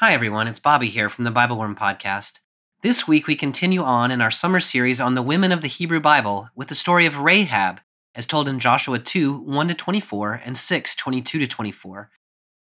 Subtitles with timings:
[0.00, 0.46] Hi, everyone.
[0.46, 2.38] It's Bobby here from the Bible Worm Podcast.
[2.82, 5.98] This week, we continue on in our summer series on the women of the Hebrew
[5.98, 7.80] Bible with the story of Rahab,
[8.14, 12.10] as told in Joshua 2 1 to 24 and 6 22 to 24.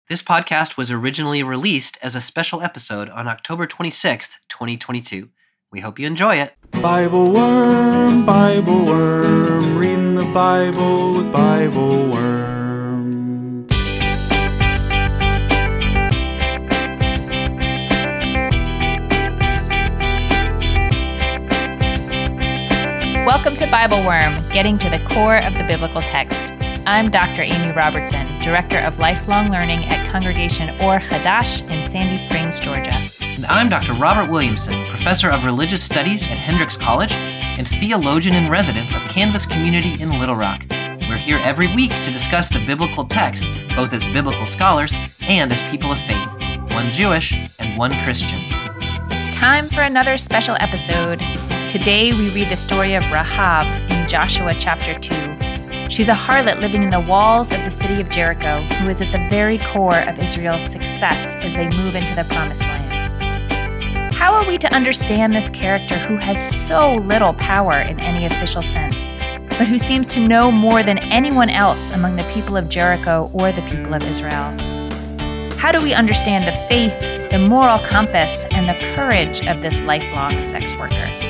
[0.09, 5.30] This podcast was originally released as a special episode on October 26th, 2022.
[5.73, 6.55] We hope you enjoy it.
[6.80, 12.44] Bible Worm, Bible Worm, reading the Bible with Bible Worm.
[23.45, 26.55] Welcome to Bible Worm, getting to the core of the biblical text.
[26.87, 27.43] I'm Dr.
[27.43, 32.99] Amy Robertson, Director of Lifelong Learning at Congregation Or Hadash in Sandy Springs, Georgia.
[33.21, 33.93] And I'm Dr.
[33.93, 39.45] Robert Williamson, Professor of Religious Studies at Hendrix College and theologian in residence of Canvas
[39.45, 40.65] Community in Little Rock.
[41.07, 43.45] We're here every week to discuss the biblical text,
[43.77, 46.35] both as biblical scholars and as people of faith,
[46.73, 48.41] one Jewish and one Christian.
[49.11, 51.23] It's time for another special episode.
[51.75, 55.91] Today we read the story of Rahab in Joshua chapter 2.
[55.91, 59.11] She's a harlot living in the walls of the city of Jericho who is at
[59.11, 64.15] the very core of Israel's success as they move into the promised land.
[64.15, 68.62] How are we to understand this character who has so little power in any official
[68.62, 69.17] sense,
[69.59, 73.50] but who seems to know more than anyone else among the people of Jericho or
[73.50, 74.56] the people of Israel?
[75.59, 76.97] How do we understand the faith,
[77.33, 81.24] the moral compass, and the courage of this lifelong sex worker?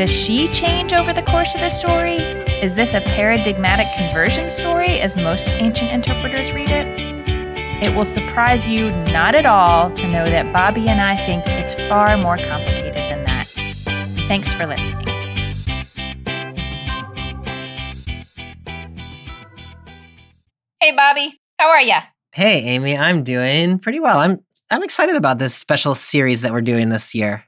[0.00, 2.16] Does she change over the course of the story?
[2.62, 6.86] Is this a paradigmatic conversion story as most ancient interpreters read it?
[7.82, 11.74] It will surprise you not at all to know that Bobby and I think it's
[11.86, 13.46] far more complicated than that.
[14.26, 15.06] Thanks for listening.
[20.80, 22.00] Hey, Bobby, how are ya?
[22.32, 24.18] Hey, Amy, I'm doing pretty well.
[24.18, 27.44] I'm I'm excited about this special series that we're doing this year.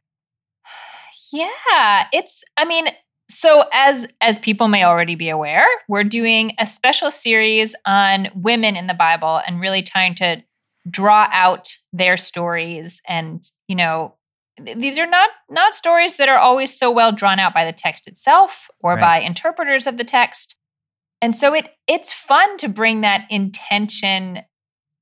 [1.32, 2.86] Yeah, it's I mean,
[3.30, 8.76] so as as people may already be aware, we're doing a special series on women
[8.76, 10.42] in the Bible and really trying to
[10.90, 14.14] draw out their stories and, you know,
[14.60, 18.06] these are not not stories that are always so well drawn out by the text
[18.06, 19.00] itself or Right.
[19.00, 20.56] by interpreters of the text.
[21.22, 24.40] And so it it's fun to bring that intention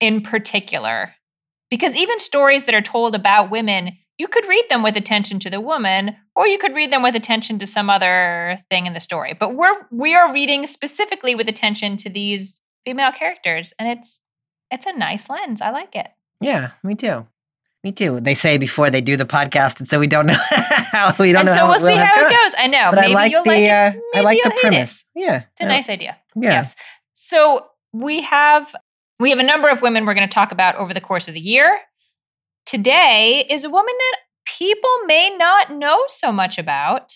[0.00, 1.14] in particular
[1.70, 5.48] because even stories that are told about women you could read them with attention to
[5.48, 9.00] the woman or you could read them with attention to some other thing in the
[9.00, 9.32] story.
[9.32, 14.20] But we're we are reading specifically with attention to these female characters and it's
[14.70, 15.62] it's a nice lens.
[15.62, 16.09] I like it.
[16.38, 17.26] Yeah, me too.
[17.82, 18.20] Me too.
[18.20, 20.36] They say before they do the podcast, and so we don't know
[20.92, 22.54] how we don't and know so how we'll see how it goes.
[22.59, 22.91] I know.
[22.91, 23.70] But maybe I like you'll the like it.
[23.70, 24.60] uh, I like the hate it.
[24.60, 25.04] premise.
[25.14, 26.19] Yeah, it's a nice idea.
[26.36, 26.50] Yeah.
[26.50, 26.76] yes.
[27.14, 28.76] So we have
[29.19, 31.32] we have a number of women we're going to talk about over the course of
[31.32, 31.80] the year
[32.66, 34.16] today is a woman that
[34.47, 37.12] people may not know so much about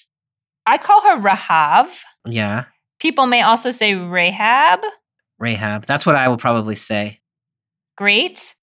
[0.67, 1.89] i call her Rahav.
[2.27, 2.65] Yeah,
[3.05, 4.81] People may also say Rahab.
[5.39, 5.85] Rahab.
[5.85, 7.21] That's what I will probably say.
[7.99, 8.55] Great.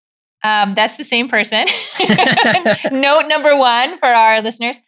[0.43, 1.65] Um, that's the same person.
[2.91, 4.79] Note number one for our listeners.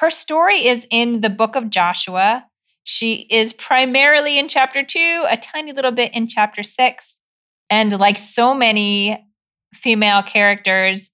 [0.00, 2.44] Her story is in the book of Joshua.
[2.84, 7.22] She is primarily in chapter two, a tiny little bit in chapter six.
[7.70, 9.26] And like so many
[9.72, 11.10] female characters,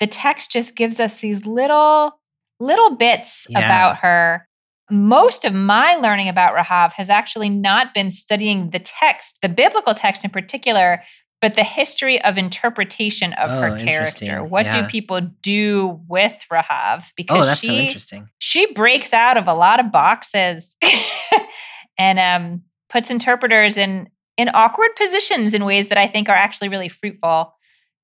[0.00, 2.18] the text just gives us these little,
[2.58, 3.58] little bits Yeah.
[3.64, 4.48] about her.
[4.90, 9.94] Most of my learning about Rahav has actually not been studying the text, the biblical
[9.94, 11.02] text in particular,
[11.40, 14.42] but the history of interpretation of Oh, her character.
[14.44, 14.82] What Yeah.
[14.82, 17.12] do people do with Rahav?
[17.16, 18.28] Because Oh, that's so she interesting.
[18.38, 20.76] she breaks out of a lot of boxes
[21.98, 26.68] and um, puts interpreters in in awkward positions in ways that I think are actually
[26.70, 27.54] really fruitful.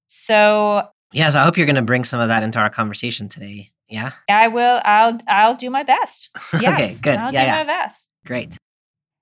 [0.07, 3.29] So Yeah, so I hope you're going to bring some of that into our conversation
[3.29, 3.71] today.
[3.89, 4.13] Yeah.
[4.29, 4.81] I will.
[4.85, 5.19] I'll.
[5.29, 6.31] I'll do my best.
[6.61, 7.19] Yes, okay, good.
[7.21, 7.59] I'll yeah, do yeah.
[7.59, 8.11] my best.
[8.25, 8.57] Great.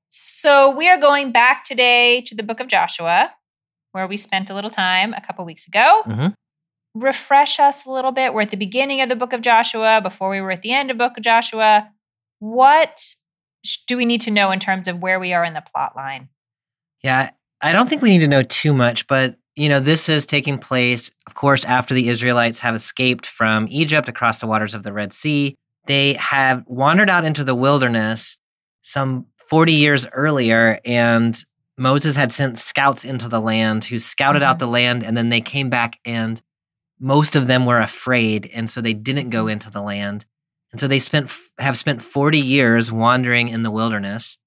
[0.08, 3.32] So we are going back today to the book of Joshua,
[3.92, 6.02] where we spent a little time a couple weeks ago.
[6.06, 6.34] Mhm.
[6.94, 8.32] Refresh us a little bit.
[8.32, 10.90] We're at the beginning of the book of Joshua, before we were at the end
[10.90, 11.90] of book of Joshua.
[12.38, 13.02] What
[13.86, 16.28] do we need to know in terms of where we are in the plot line?
[17.02, 17.30] Yeah,
[17.60, 20.58] I don't think we need to know too much, but you know, this is taking
[20.58, 24.92] place, of course, after the Israelites have escaped from Egypt across the waters of the
[24.92, 25.54] Red Sea.
[25.86, 28.38] They have wandered out into the wilderness
[28.82, 31.38] some 40 years earlier, and
[31.76, 34.60] Moses had sent scouts into the land who scouted out Mhm.
[34.60, 36.40] the land, and then they came back, and
[36.98, 40.24] most of them were afraid, and so they didn't go into the land.
[40.72, 44.38] And so they spent have spent 40 years wandering in the wilderness,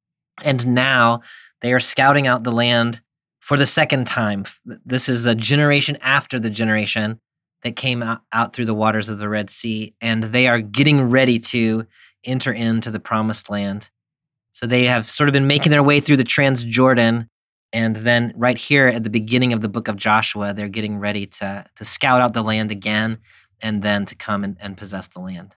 [0.41, 1.21] and now
[1.61, 3.01] they are scouting out the land
[3.47, 4.43] for the second time.
[4.65, 7.21] This is the generation after the generation
[7.63, 11.09] that came out, out through the waters of the Red Sea, and they are getting
[11.09, 11.87] ready to
[12.25, 13.89] enter into the promised land.
[14.51, 17.29] So they have sort of been making their way through the Transjordan.
[17.71, 21.25] And then right here at the beginning of the book of Joshua, they're getting ready
[21.25, 23.19] to, to scout out the land again
[23.61, 25.55] and then to come and, and possess the land.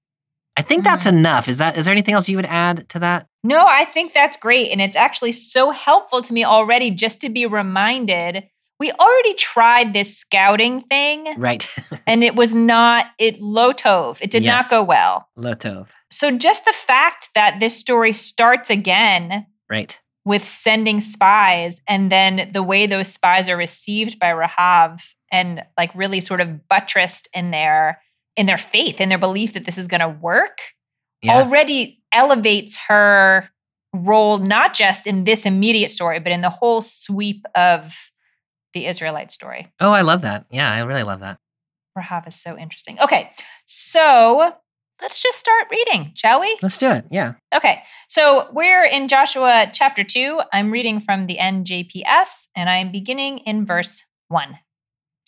[0.60, 1.12] I think that's Mhm.
[1.20, 1.48] enough.
[1.48, 3.26] Is that is there anything else you would add to that?
[3.42, 4.70] No, I think that's great.
[4.70, 8.44] And it's actually so helpful to me already just to be reminded.
[8.78, 11.66] We already tried this scouting thing Right.
[12.06, 14.18] and it was not, it low tove.
[14.20, 14.64] It did Yes.
[14.64, 15.28] not go well.
[15.38, 15.86] Lotov.
[16.10, 19.98] So just the fact that this story starts again Right.
[20.26, 25.00] with sending spies and then the way those spies are received by Rahav
[25.32, 28.00] and like really sort of buttressed in their
[28.40, 30.56] in their faith in their belief that this is going to work
[31.22, 31.36] Yeah.
[31.36, 31.80] already
[32.22, 33.50] elevates her
[33.92, 37.80] role not just in this immediate story but in the whole sweep of
[38.74, 39.62] the Israelite story.
[39.80, 40.46] oh, I love that.
[40.50, 41.38] Yeah, I really love that.
[41.96, 42.96] Rahab is so interesting.
[43.00, 43.22] Okay.
[43.64, 44.52] So,
[45.02, 46.56] let's just start reading, shall we?
[46.62, 47.04] Let's do it.
[47.10, 47.32] Yeah.
[47.52, 50.40] Okay, so we're in Joshua chapter 2.
[50.52, 54.56] I'm reading from the NJPS, and I'm beginning in verse 1.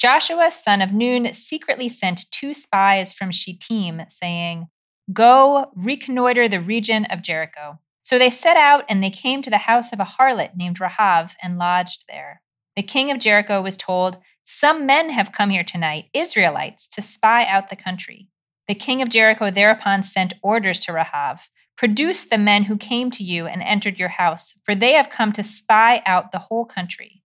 [0.03, 4.67] Joshua, son of Nun, secretly sent two spies from Shittim, saying,
[5.13, 7.79] Go reconnoiter the region of Jericho.
[8.03, 11.35] So they set out, and they came to the house of a harlot named Rahav
[11.41, 12.43] and lodged there.
[12.75, 17.45] The king of Jericho was told, Some men have come here tonight, Israelites, to spy
[17.45, 18.27] out the country.
[18.67, 21.43] The king of Jericho thereupon sent orders to Rahav
[21.79, 25.31] Produce the men who came to you and entered your house, for they have come
[25.31, 27.22] to spy out the whole country.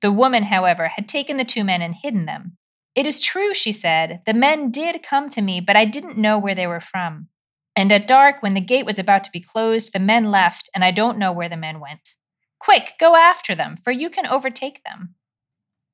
[0.00, 2.56] The woman, however, had taken the two men and hidden them.
[2.94, 6.38] It is true, she said, the men did come to me, but I didn't know
[6.38, 7.28] where they were from.
[7.76, 10.84] And at dark, when the gate was about to be closed, the men left, and
[10.84, 12.14] I don't know where the men went.
[12.58, 15.14] Quick, go after them, for you can overtake them.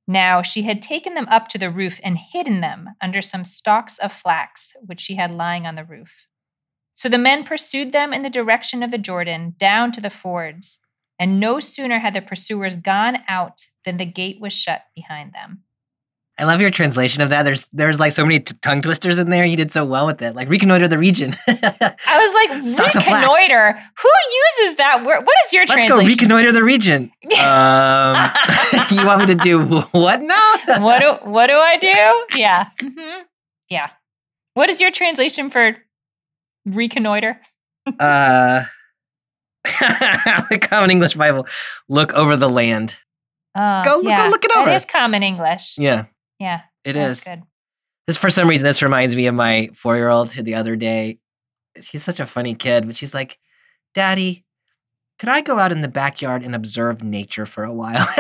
[0.07, 3.99] Now she had taken them up to the roof and hidden them under some stalks
[3.99, 6.27] of flax which she had lying on the roof.
[6.95, 10.81] So the men pursued them in the direction of the Jordan down to the fords,
[11.19, 15.63] and no sooner had the pursuers gone out than the gate was shut behind them.
[16.37, 17.45] I love your translation of that.
[17.45, 19.45] There's there's like so many t- tongue twisters in there.
[19.45, 20.35] You did so well with it.
[20.35, 21.33] Like reconnoiter the region.
[21.47, 22.51] I was like,
[23.05, 23.73] reconnoiter.
[24.03, 24.11] Who
[24.59, 25.25] uses that word?
[25.25, 25.97] What is your translation?
[25.97, 27.13] Let's go reconnoiter the region.
[27.39, 28.31] Um,
[28.91, 30.55] you want me to do what now?
[30.81, 32.37] what do what do I do?
[32.39, 32.71] Yeah.
[32.81, 33.23] hmm
[33.69, 33.91] Yeah.
[34.55, 35.77] What is your translation for
[36.67, 37.41] reconnoiter?
[38.01, 38.65] uh,
[39.65, 41.47] the Common English Bible.
[41.89, 42.97] Look over the land.
[43.55, 44.67] Uh, Go- go look it over.
[44.71, 45.77] That is common English.
[45.79, 46.07] Yeah,
[46.41, 47.25] Yeah, it that's is.
[47.25, 47.43] good.
[48.07, 50.77] This for some reason this reminds me of my four year old who the other
[50.77, 51.19] day.
[51.81, 53.39] She's such a funny kid, but she's like,
[53.95, 54.45] "Daddy,
[55.19, 58.07] could I go out in the backyard and observe nature for a while?"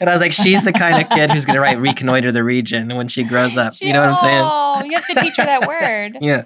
[0.00, 2.94] and I was like, "She's the kind of kid who's gonna write reconnoiter the region
[2.96, 4.42] when she grows up." You know what I'm saying?
[4.44, 6.18] Oh, you have to teach her that word.
[6.20, 6.42] Yeah,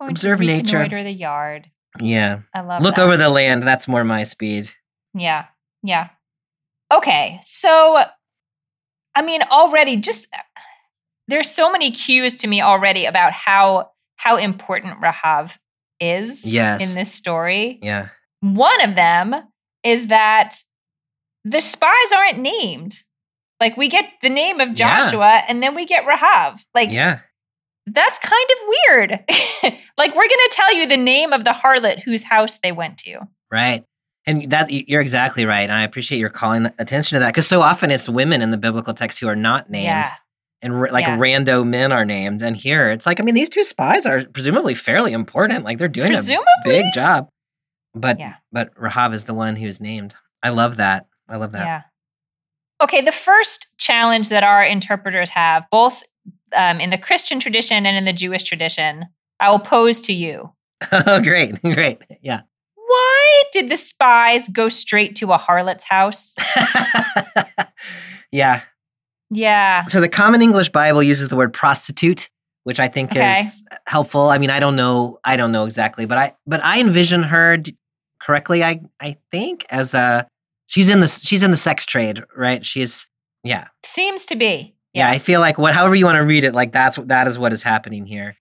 [0.00, 0.78] Going to Observe nature.
[0.78, 1.70] reconnoiter the yard.
[2.00, 2.40] yeah.
[2.54, 3.02] I love Look that.
[3.04, 3.62] over the land.
[3.64, 4.70] That's more my speed.
[5.14, 5.44] Yeah.
[5.82, 6.08] Yeah.
[6.92, 7.38] Okay.
[7.42, 8.02] So,
[9.14, 10.26] I mean, already just
[11.28, 15.56] there's so many cues to me already about how how important Rahav
[16.00, 16.82] is Yes.
[16.82, 17.78] in this story.
[17.82, 18.08] Yeah.
[18.40, 19.34] One of them
[19.84, 20.56] is that
[21.44, 23.02] the spies aren't named.
[23.60, 25.00] Like we get the name of Yeah.
[25.00, 26.64] Joshua and then we get Rahav.
[26.74, 27.20] Like Yeah.
[27.86, 29.10] that's kind of weird.
[29.98, 32.98] like we're going to tell you the name of the harlot whose house they went
[32.98, 33.20] to.
[33.50, 33.84] Right.
[34.26, 35.62] And that you're exactly right.
[35.62, 38.56] And I appreciate your calling attention to that because so often it's women in the
[38.56, 39.84] biblical text who are not named.
[39.86, 40.10] Yeah.
[40.64, 41.18] and r- like Yeah.
[41.18, 42.40] rando men are named.
[42.40, 45.64] And here it's like, I mean, these two spies are presumably fairly important.
[45.64, 46.44] Like they're doing Presumably?
[46.64, 47.28] a big job.
[47.94, 48.34] But Yeah.
[48.52, 50.14] but Rahab is the one who's named.
[50.40, 51.06] I love that.
[51.28, 51.64] I love that.
[51.66, 51.82] Yeah.
[52.80, 56.02] Okay, the first challenge that our interpreters have, both
[56.54, 59.06] um, in the Christian tradition and in the Jewish tradition,
[59.40, 60.52] I will pose to you.
[60.92, 62.42] oh, great, great, yeah.
[62.92, 66.36] Why did the spies go straight to a harlot's house?
[68.30, 68.62] yeah.
[69.30, 69.86] Yeah.
[69.86, 72.28] So the Common English Bible uses the word prostitute,
[72.64, 73.40] which I think Okay.
[73.40, 74.28] is helpful.
[74.28, 77.56] I mean, I don't know, I don't know exactly, but I but I envision her
[78.20, 78.62] correctly.
[78.62, 80.28] I I think as a
[80.66, 82.64] she's in the she's in the sex trade, right?
[82.64, 83.06] She's
[83.42, 83.68] yeah.
[83.84, 84.74] Seems to be.
[84.92, 87.26] Yeah, I feel like what however you want to read it, like that's what that
[87.26, 88.36] is what is happening here.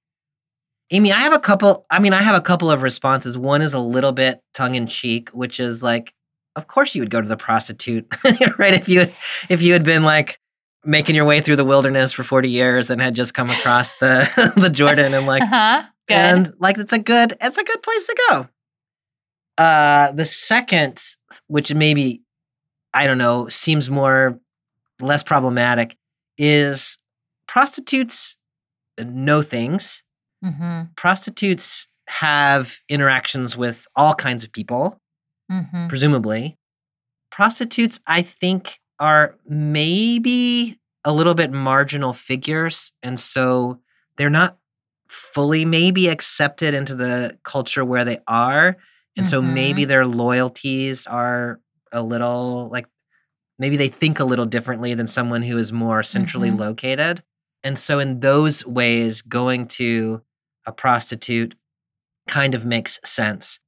[0.91, 3.37] Amy, I have a couple I mean, I have a couple of responses.
[3.37, 6.13] One is a little bit tongue in cheek, which is like,
[6.55, 8.05] of course you would go to the prostitute,
[8.57, 8.73] right?
[8.73, 9.07] If you
[9.49, 10.39] if you had been like
[10.83, 14.53] making your way through the wilderness for 40 years and had just come across the
[14.57, 15.83] the Jordan and like uh-huh.
[16.09, 18.47] And like it's a good it's a good place to go.
[19.57, 21.01] Uh the second,
[21.47, 22.21] which maybe
[22.93, 24.39] I don't know, seems more
[24.99, 25.95] less problematic,
[26.37, 26.97] is
[27.47, 28.35] prostitutes
[28.99, 30.03] know things.
[30.43, 30.81] Mm-hmm.
[30.95, 34.99] Prostitutes have interactions with all kinds of people,
[35.51, 35.87] Mm-hmm.
[35.87, 36.57] presumably.
[37.29, 42.91] Prostitutes, I think, are maybe a little bit marginal figures.
[43.03, 43.79] And so
[44.17, 44.57] they're not
[45.07, 48.77] fully maybe accepted into the culture where they are.
[49.17, 51.59] And so maybe their loyalties are
[51.91, 52.85] a little like
[53.59, 56.57] maybe they think a little differently than someone who is more centrally Mhm.
[56.59, 57.23] located.
[57.63, 60.21] And so in those ways, going to
[60.65, 61.55] a prostitute
[62.27, 63.59] kind of makes sense.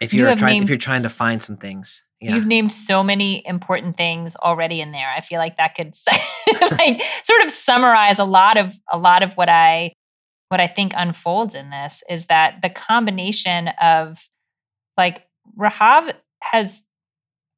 [0.00, 2.02] If You you're have trying if you're trying to find some things.
[2.20, 2.34] Yeah.
[2.34, 5.12] You've named so many important things already in there.
[5.14, 5.94] I feel like that could
[6.72, 9.92] like sort of summarize a lot of a lot of what I
[10.48, 14.18] what I think unfolds in this is that the combination of
[14.96, 15.22] like
[15.58, 16.82] Rahav has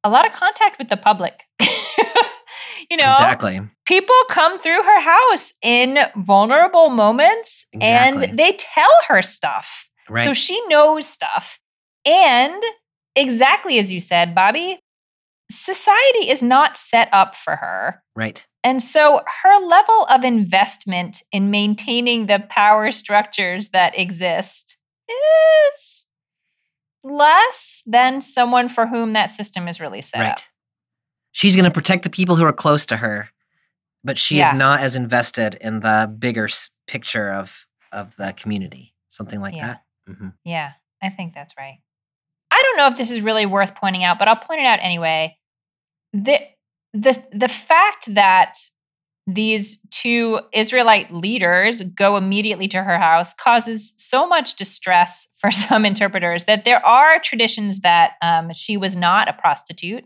[0.03, 1.43] a lot of contact with the public.
[2.89, 3.59] you know, Exactly.
[3.85, 8.27] people come through her house in vulnerable moments Exactly.
[8.29, 9.89] and they tell her stuff.
[10.09, 10.23] Right.
[10.25, 11.59] So she knows stuff.
[12.05, 12.61] And
[13.15, 14.79] exactly as you said, Bobby,
[15.51, 18.01] society is not set up for her.
[18.15, 18.45] right.
[18.63, 24.77] And so her level of investment in maintaining the power structures that exist
[25.07, 26.06] is
[27.09, 30.31] less than someone for whom that system is really set Right.
[30.31, 30.39] up.
[31.31, 33.29] She's going to protect the people who are close to her,
[34.03, 34.51] but she Yeah.
[34.51, 36.49] is not as invested in the bigger
[36.87, 38.93] picture of of the community.
[39.09, 39.67] Something like Yeah.
[39.67, 39.83] that.
[40.15, 41.79] hmm Yeah, I think that's right.
[42.51, 44.79] I don't know if this is really worth pointing out, but I'll point it out
[44.81, 45.37] anyway.
[46.13, 46.39] The
[46.93, 48.55] the the fact that
[49.29, 55.85] these two Israelite leaders go immediately to her house causes so much distress for some
[55.85, 60.05] interpreters that there are traditions that um, she was not a prostitute.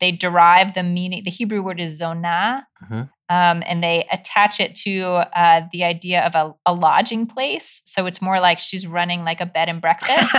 [0.00, 1.22] They derive the meaning.
[1.24, 3.08] The Hebrew word is zonah, Mhm.
[3.28, 5.02] um, and they attach it to
[5.36, 7.82] uh, the idea of a, a lodging place.
[7.84, 10.28] So it's more like she's running like a bed and breakfast.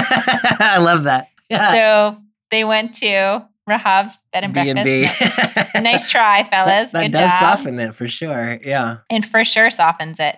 [0.60, 1.29] I love that.
[1.50, 1.72] Yeah.
[1.72, 2.17] so
[2.51, 4.86] they went to Rahav's bed and breakfast.
[4.86, 5.82] B&B.
[5.82, 6.91] nice try, fellas.
[6.91, 7.58] That, that Good does job.
[7.58, 8.60] soften it for sure.
[8.63, 8.98] Yeah.
[9.10, 10.38] and for sure softens it.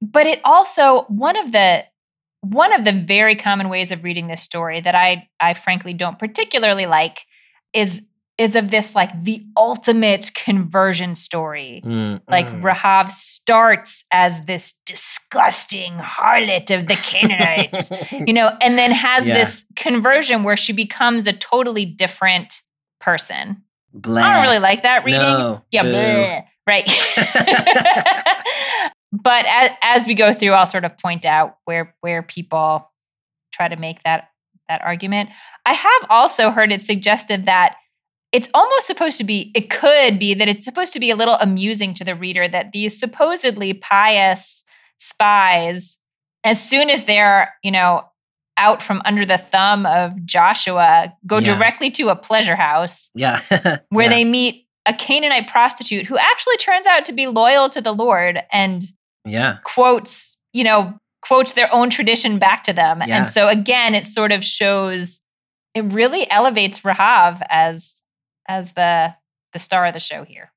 [0.00, 1.84] But it also one of the
[2.40, 6.18] one of the very common ways of reading this story that I I frankly don't
[6.18, 7.24] particularly like
[7.72, 8.02] is
[8.38, 11.82] is of this like the ultimate conversion story.
[11.84, 12.62] Mm, Like mm.
[12.62, 14.80] Rahav starts as this
[15.32, 17.90] disgusting harlot of the Canaanites,
[18.26, 19.34] you know, and then has Yeah.
[19.34, 22.60] this conversion where she becomes a totally different
[23.00, 23.62] person.
[23.94, 24.22] Blah.
[24.22, 25.20] I don't really like that reading.
[25.20, 25.62] No.
[25.70, 26.86] Yeah, bleh, right.
[29.12, 32.90] but as, as we go through, I'll sort of point out where where people
[33.52, 34.28] try to make that
[34.68, 35.30] that argument.
[35.66, 37.76] I have also heard it suggested that
[38.32, 39.52] it's almost supposed to be.
[39.54, 42.72] It could be that it's supposed to be a little amusing to the reader that
[42.72, 44.64] these supposedly pious
[45.02, 45.98] spies,
[46.44, 48.04] as soon as they're you know
[48.58, 51.54] out from under the thumb of Joshua, go Yeah.
[51.54, 53.40] directly to a pleasure house Yeah.
[53.88, 54.08] where Yeah.
[54.10, 58.42] they meet a Canaanite prostitute who actually turns out to be loyal to the Lord
[58.52, 58.82] and
[59.24, 59.56] Yeah.
[59.64, 63.02] quotes, you know, quotes their own tradition back to them.
[63.06, 63.16] Yeah.
[63.18, 65.22] And so again, it sort of shows
[65.74, 68.02] it really elevates Rahav as
[68.48, 69.14] as the
[69.54, 70.51] the star of the show here.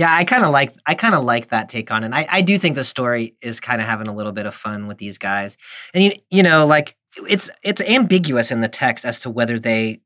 [0.00, 2.06] Yeah, I kind of like I kind of like that take on it.
[2.06, 4.54] And I I do think the story is kind of having a little bit of
[4.54, 5.58] fun with these guys.
[5.92, 6.96] And you you know, like
[7.28, 10.00] it's it's ambiguous in the text as to whether they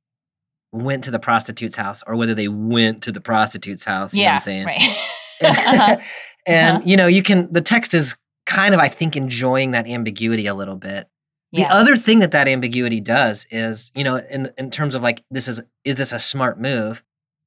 [0.73, 4.25] went to the prostitute's house or whether they went to the prostitute's house, you know
[4.25, 4.67] what yeah, I'm saying?
[4.67, 4.97] right.
[5.43, 5.97] Uh-huh.
[6.47, 6.83] and Uh-huh.
[6.85, 10.55] you know, you can the text is kind of I think enjoying that ambiguity a
[10.55, 11.09] little bit.
[11.53, 15.23] The other thing that that ambiguity does is, you know, in in terms of like
[15.31, 17.05] this is is this a smart move?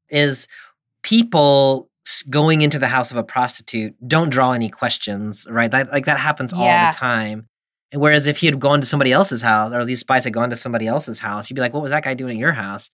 [0.08, 0.48] Is
[1.04, 1.87] people
[2.30, 5.72] going into the house of a prostitute don't draw any questions, right?
[5.72, 6.62] That like that happens all
[6.92, 7.48] the time.
[7.92, 10.50] And whereas if he had gone to somebody else's house, or these spies had gone
[10.50, 12.90] to somebody else's house, you'd be like, "What was that guy doing at your house?"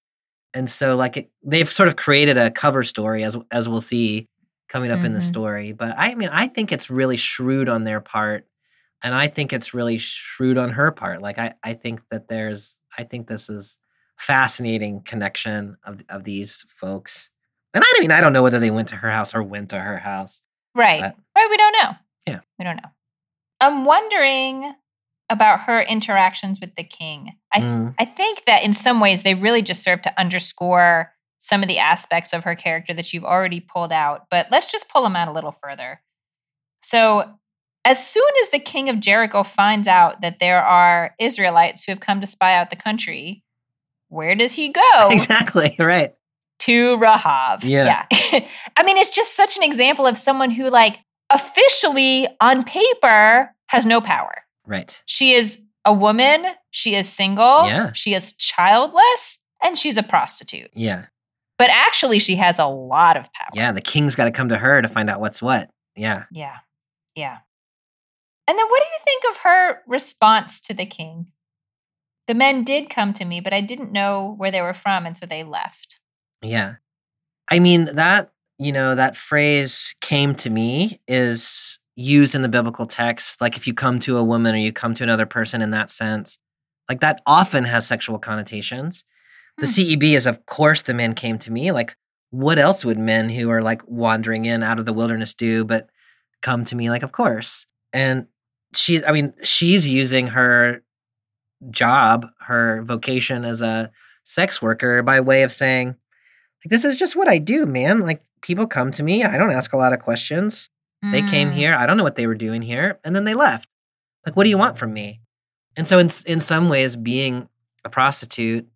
[0.53, 4.27] And so, like, it, they've sort of created a cover story, as as we'll see
[4.69, 5.23] coming up in the Mhm.
[5.23, 5.71] story.
[5.73, 8.47] But I mean, I think it's really shrewd on their part,
[9.03, 11.21] and I think it's really shrewd on her part.
[11.21, 13.77] Like, I I think that there's, I think this is
[14.17, 17.29] fascinating connection of of these folks.
[17.73, 19.79] And I mean, I don't know whether they went to her house or went to
[19.79, 20.41] her house.
[20.75, 21.01] Right.
[21.01, 21.49] But- right.
[21.49, 21.91] We don't know.
[22.27, 22.39] Yeah.
[22.59, 22.89] We don't know.
[23.59, 24.73] I'm wondering
[25.29, 27.31] about her interactions with the king.
[27.53, 31.61] I Mm, I think that in some ways they really just serve to underscore some
[31.61, 34.27] of the aspects of her character that you've already pulled out.
[34.29, 36.01] But let's just pull them out a little further.
[36.81, 37.29] So,
[37.85, 41.99] as soon as the king of Jericho finds out that there are Israelites who have
[41.99, 43.43] come to spy out the country,
[44.07, 44.81] where does he go?
[45.11, 46.13] exactly right.
[46.59, 47.63] To Rahav.
[47.63, 48.05] Yeah.
[48.11, 48.45] yeah.
[48.77, 53.85] I mean, it's just such an example of someone who, like, officially on paper has
[53.85, 54.33] no power.
[54.65, 55.01] Right.
[55.05, 57.91] She is a woman, she is single, Yeah.
[57.93, 60.71] she is childless, and she's a prostitute.
[60.73, 61.05] Yeah.
[61.57, 63.49] But actually, she has a lot of power.
[63.53, 63.71] Yeah.
[63.71, 65.69] The king's got to come to her to find out what's what.
[65.95, 66.23] Yeah.
[66.31, 66.57] Yeah.
[67.15, 67.37] Yeah.
[68.47, 71.27] And then what do you think of her response to the king?
[72.27, 75.17] The men did come to me, but I didn't know where they were from, and
[75.17, 75.99] so they left.
[76.43, 76.75] Yeah.
[77.49, 82.85] I mean, that, you know, that phrase came to me is used in the biblical
[82.85, 83.41] text.
[83.41, 85.89] Like if you come to a woman or you come to another person in that
[85.89, 86.37] sense,
[86.89, 89.05] like that often has sexual connotations.
[89.57, 89.71] The Hmm.
[89.71, 91.71] CEB is, of course, the men came to me.
[91.71, 91.95] Like,
[92.31, 95.89] what else would men who are like wandering in out of the wilderness do but
[96.41, 96.89] come to me?
[96.89, 97.67] Like, of course.
[97.93, 98.27] And
[98.75, 100.83] she, I mean, she's using her
[101.69, 103.91] job, her vocation as a
[104.23, 105.95] sex worker by way of saying,
[106.63, 107.99] like, this is just what I do, man.
[108.01, 109.23] Like, people come to me.
[109.23, 110.69] I don't ask a lot of questions.
[111.11, 111.53] They came Mm.
[111.53, 111.73] here.
[111.75, 112.99] I don't know what they were doing here.
[113.03, 113.67] And then they left.
[114.25, 115.19] Like, what do you want from me?
[115.75, 117.49] And so, in, in some ways, being
[117.83, 118.67] a prostitute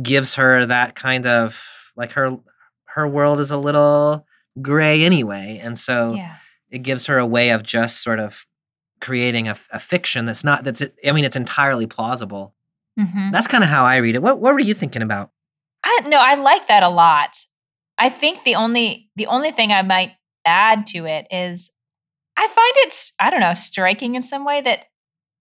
[0.00, 1.58] gives her that kind of
[1.96, 2.36] like her
[2.94, 4.24] her world is a little
[4.62, 6.36] gray anyway and so Yeah.
[6.70, 8.46] it gives her a way of just sort of
[9.00, 12.54] creating a, a fiction that's not that's i mean it's entirely plausible
[12.96, 15.30] hmm that's kind of how i read it what, what were you thinking about
[16.06, 17.36] No, I like that a lot.
[17.96, 20.12] I think the only the only thing I might
[20.44, 21.70] add to it is
[22.36, 24.86] I find it I don't know striking in some way that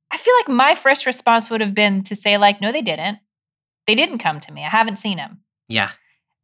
[0.09, 3.19] I feel like my first response would have been to say like no they didn't.
[3.85, 4.63] They didn't come to me.
[4.63, 5.91] I haven't seen them yeah.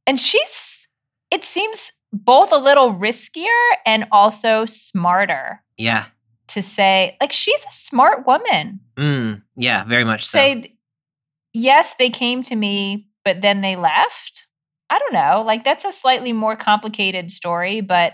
[0.05, 0.87] And she's
[1.31, 3.47] it seems both a little riskier
[3.85, 6.05] and also smarter yeah.
[6.49, 8.79] to say like she's a smart woman.
[8.97, 10.37] Mm, yeah very much so.
[10.37, 10.75] Say
[11.53, 14.47] yes they came to me but then they left
[14.89, 18.13] i don't know like that's a slightly more complicated story but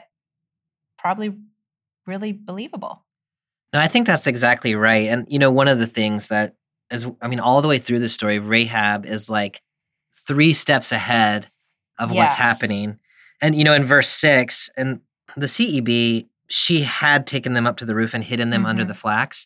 [0.98, 1.34] probably
[2.06, 3.04] really believable
[3.74, 5.08] No, I think that's exactly right.
[5.08, 6.56] And you know, one of the things that
[6.92, 9.62] is I mean, all the way through the story, Rahab is like
[10.28, 11.52] three steps ahead
[12.00, 12.98] of what's happening.
[13.42, 15.02] And you know, in verse six, and
[15.38, 18.88] the CEB, she had taken them up to the roof and hidden them under Mhm.
[18.88, 19.46] the flax.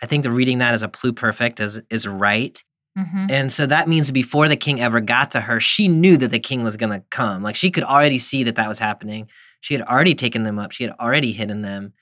[0.00, 2.62] I think the reading that as a pluperfect is is right.
[2.96, 6.30] Hmm And so that means before the king ever got to her, she knew that
[6.30, 7.42] the king was going to come.
[7.42, 9.28] Like she could already see that that was happening.
[9.60, 11.92] She had already taken them up, she had already hidden them.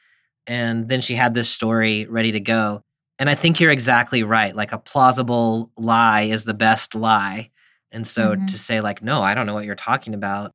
[0.47, 2.83] And then she had this story ready to go.
[3.19, 4.55] And I think you're exactly right.
[4.57, 7.51] Like a plausible lie is the best lie.
[7.93, 8.47] And so Mhm.
[8.49, 10.53] to say, like, no, I don't know what you're talking about.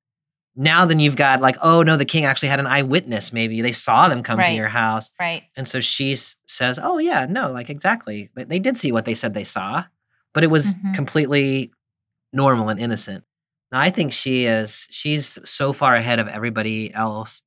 [0.55, 3.31] Now, then you've got like, oh, no, the king actually had an eyewitness.
[3.31, 5.11] Maybe they saw them come to your house.
[5.19, 6.15] right And so she
[6.47, 8.29] says, "Oh yeah, no, like exactly.
[8.35, 9.85] They did see what they said they saw,
[10.37, 10.93] but it was Mhm.
[10.93, 11.71] completely
[12.31, 13.23] normal and innocent."
[13.71, 17.41] Now I think she is she's so far ahead of everybody else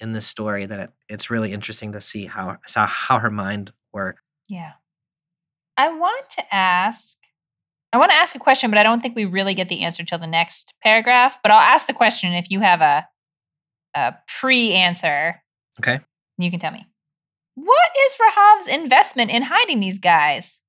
[0.00, 4.20] in this story that it, it's really interesting to see how how, her mind works.
[4.48, 4.72] yeah
[5.76, 7.16] i want to ask
[7.92, 10.04] i want to ask a question but i don't think we really get the answer
[10.04, 13.06] till the next paragraph but i'll ask the question if you have a
[13.94, 15.40] a pre-answer
[15.78, 16.00] Okay.
[16.38, 16.86] You can tell me.
[17.54, 20.60] What is Rahav's investment in hiding these guys?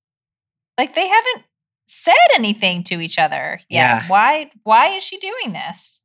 [0.78, 1.44] Like they haven't
[1.86, 4.04] said anything to each other yet.
[4.04, 4.08] Yeah.
[4.08, 6.02] Why why is she doing this?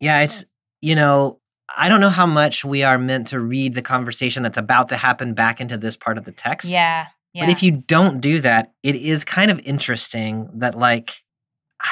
[0.00, 0.44] Yeah, it's
[0.80, 1.40] you know
[1.76, 4.96] I don't know how much we are meant to read the conversation that's about to
[4.96, 6.68] happen back into this part of the text.
[6.70, 7.06] Yeah.
[7.34, 7.44] Yeah.
[7.44, 11.22] But if you don't do that, it is kind of interesting that like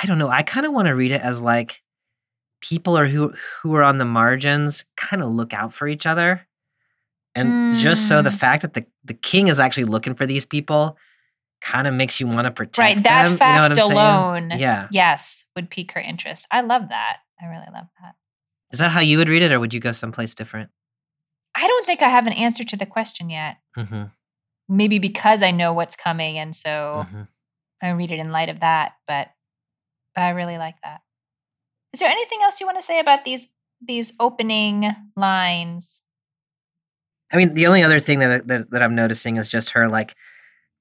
[0.02, 1.82] I don't know, I kind of want to read it as like
[2.60, 6.46] people are who who are on the margins kind of look out for each other.
[7.34, 8.38] And just so the Mm.
[8.38, 10.96] fact that the the king is actually looking for these people
[11.66, 13.36] kind of makes you want to protect right, that them.
[13.36, 13.92] fact you know I'm saying?
[13.92, 14.88] alone Yeah.
[14.90, 16.46] yes, would pique her interest.
[16.50, 17.18] I love that.
[17.40, 18.14] I really love that.
[18.72, 20.70] Is that how you would read it or would you go someplace different?
[21.54, 23.56] I don't think I have an answer to the question yet.
[23.74, 24.04] hmm
[24.68, 27.22] Maybe because I know what's coming and so hmm
[27.82, 29.28] I read it in light of that, but
[30.14, 31.02] but I really like that.
[31.92, 33.48] Is there anything else you want to say about these
[33.86, 36.02] these opening lines?
[37.32, 40.14] I mean, the only other thing that, that that I'm noticing is just her like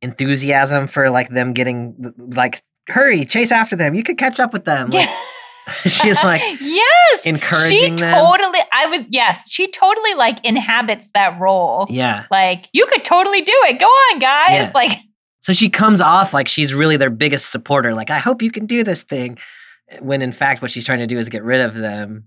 [0.01, 3.95] enthusiasm for like them getting like hurry, chase after them.
[3.95, 4.89] You could catch up with them.
[4.89, 5.10] Like,
[5.84, 8.13] she's like yes, encouraging she them.
[8.23, 8.60] totally.
[8.71, 11.88] I was yes, she totally like inhabits that role.
[11.89, 12.25] yeah.
[12.29, 13.79] Like you could totally do it.
[13.79, 14.67] Go on, guys.
[14.67, 14.71] Yeah.
[14.75, 14.99] Like
[15.41, 17.95] So she comes off like she's really their biggest supporter.
[17.95, 19.39] Like, I hope you can do this thing.
[20.01, 22.25] When in fact, what she's trying to do is get rid of them.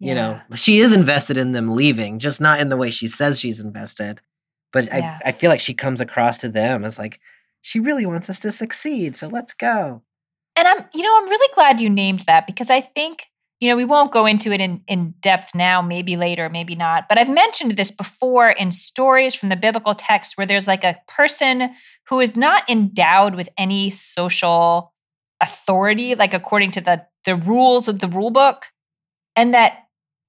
[0.00, 3.40] You know, she is invested in them leaving, just not in the way she says
[3.40, 4.20] she's invested.
[4.74, 5.18] But Yeah.
[5.24, 7.18] I, I feel like she comes across to them as like,
[7.62, 9.16] she really wants us to succeed.
[9.16, 10.02] So let's go.
[10.56, 13.24] And I'm, you know, I'm really glad you named that because I think
[13.60, 17.08] you know, we won't go into it in, in depth now, maybe later, maybe not.
[17.08, 20.98] But I've mentioned this before in stories from the biblical text where there's like a
[21.08, 21.70] person
[22.08, 24.92] who is not endowed with any social
[25.40, 28.66] authority, like according to the, the rules of the rule book,
[29.34, 29.83] and that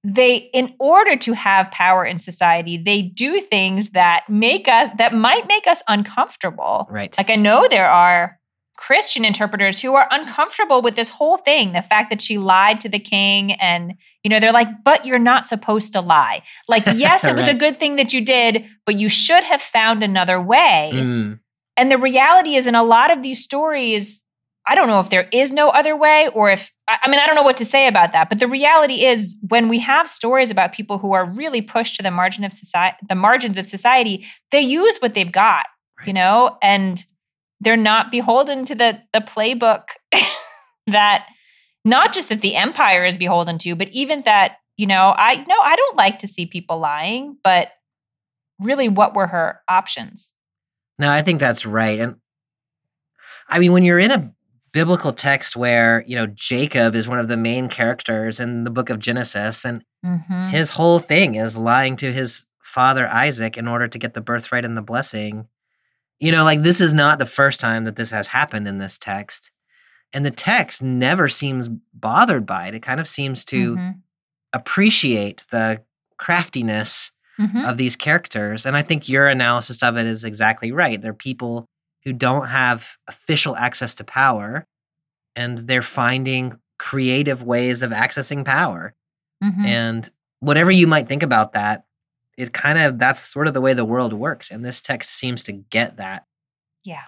[0.05, 5.13] they in order to have power in society they do things that make us that
[5.13, 6.87] might make us uncomfortable.
[6.89, 7.15] Right.
[7.17, 8.39] like i know there are
[8.77, 12.89] christian interpreters who are uncomfortable with this whole thing the fact that she lied to
[12.89, 16.43] the king and you know they're like but you're not supposed to lie.
[16.67, 20.03] Like yes it was a good thing that you did but you should have found
[20.03, 20.91] another way.
[20.93, 21.39] Mm,
[21.77, 24.23] and the reality is, in a lot of these stories,
[24.67, 27.35] I don't know if there is no other way or if, I mean, I don't
[27.35, 28.29] know what to say about that.
[28.29, 32.03] But the reality is, when we have stories about people who are really pushed to
[32.03, 35.67] the margin of society, the margins of society, they use what they've got,
[36.05, 37.03] you know, and
[37.61, 39.83] they're not beholden to the the playbook
[40.87, 41.27] that
[41.83, 45.55] not just that the empire is beholden to, but even that, you know, I no,
[45.61, 47.69] I don't like to see people lying, but
[48.59, 50.33] really what were her options?
[50.97, 51.99] No, I think that's right.
[51.99, 52.15] And
[53.49, 54.33] I mean, when you're in a
[54.75, 58.89] biblical text where, you know, Jacob is one of the main characters in the book
[58.89, 60.49] of Genesis, and Mhm.
[60.49, 64.65] his whole thing is lying to his father Isaac in order to get the birthright
[64.65, 65.47] and the blessing.
[66.19, 68.97] You know, like this is not the first time that this has happened in this
[68.97, 69.49] text.
[70.11, 72.75] And the text never seems bothered by it.
[72.75, 73.95] It kind of seems to Mhm.
[74.51, 75.83] appreciate the
[76.17, 77.65] craftiness Mhm.
[77.65, 78.65] of these characters.
[78.65, 81.01] And I think your analysis of it is exactly right.
[81.01, 81.65] They're people
[82.05, 84.65] who don't have official access to power
[85.35, 88.93] and they're finding creative ways of accessing power.
[89.43, 89.65] Mhm.
[89.65, 91.85] And whatever you might think about that,
[92.37, 94.51] it kind of that's sort of the way the world works.
[94.51, 96.25] And this text seems to get that.
[96.83, 97.03] Yeah.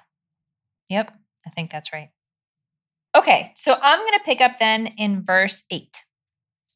[0.89, 1.13] Yep.
[1.45, 2.09] I think that's right.
[3.15, 3.53] Okay.
[3.55, 6.05] So I'm going to pick up then in verse 8.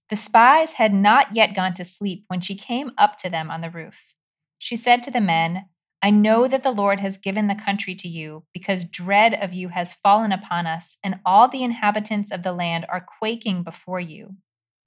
[0.10, 3.62] The spies had not yet gone to sleep when she came up to them on
[3.62, 4.14] the roof.
[4.58, 5.66] She said to the men,
[6.04, 9.70] I know that the Lord has given the country to you, because dread of you
[9.70, 14.36] has fallen upon us, and all the inhabitants of the land are quaking before you.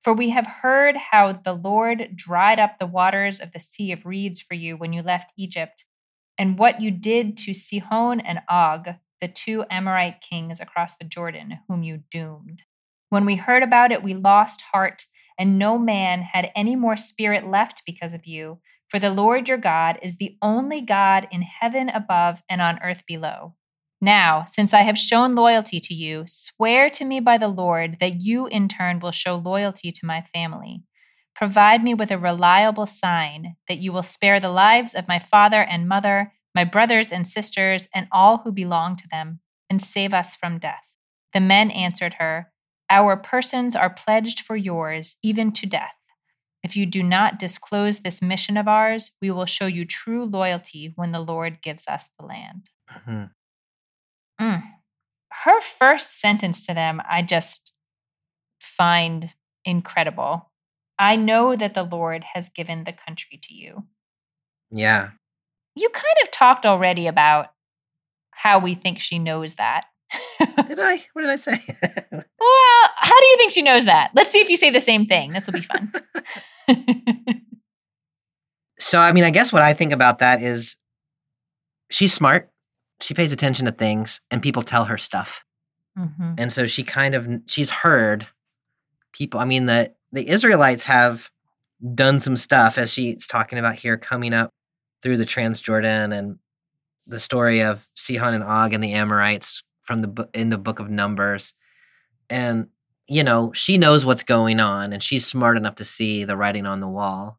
[0.03, 4.05] For we have heard how the Lord dried up the waters of the Sea of
[4.05, 5.85] Reeds for you when you left Egypt,
[6.37, 8.88] and what you did to Sihon and Og,
[9.20, 12.64] the two Amorite kings across the Jordan, whom you doomed.
[13.09, 15.07] When we heard about it, we lost heart,
[15.38, 18.59] and no man had any more spirit left because of you.
[18.95, 23.03] For the Lord your God is the only God in heaven above and on earth
[23.09, 23.57] below.
[24.01, 28.21] Now, since I have shown loyalty to you, swear to me by the Lord that
[28.21, 30.85] you in turn will show loyalty to my family.
[31.35, 35.65] Provide me with a reliable sign that you will spare the lives of my father
[35.65, 40.37] and mother, my brothers and sisters, and all who belong to them, and save us
[40.37, 40.85] from death.
[41.33, 42.53] The men answered her,
[42.89, 45.95] Our persons are pledged for yours, even to death.
[46.64, 50.92] If you do not disclose this mission of ours, we will show you true loyalty
[50.96, 52.70] when the Lord gives us the land.
[52.90, 53.31] Mhm.
[54.40, 54.62] Mm.
[55.31, 57.72] Her first sentence to them, I just
[58.61, 60.50] find incredible.
[60.98, 63.87] I know that the Lord has given the country to you.
[64.70, 65.11] Yeah.
[65.74, 67.53] You kind of talked already about
[68.31, 69.87] how we think she knows that.
[70.68, 71.05] Did I?
[71.12, 71.62] What did I say?
[72.12, 74.11] well, how do you think she knows that?
[74.14, 75.33] Let's see if you say the same thing.
[75.33, 75.92] This will be fun.
[78.79, 80.77] so, I mean, I guess what I think about that is
[81.90, 82.50] she's smart.
[83.00, 85.42] She pays attention to things and people tell her stuff.
[85.96, 86.35] Mhm.
[86.38, 88.27] and so she kind of she's heard
[89.12, 91.31] people i mean the the israelites have
[91.94, 94.50] done some stuff as she's talking about here coming up
[95.03, 96.40] through the transjordan and
[97.07, 100.90] the story of sihon and og and the amorites from the in the book of
[100.90, 101.55] numbers.
[102.31, 102.68] And
[103.07, 106.66] you know she knows what's going on and she's smart enough to see the writing
[106.66, 107.38] on the wall.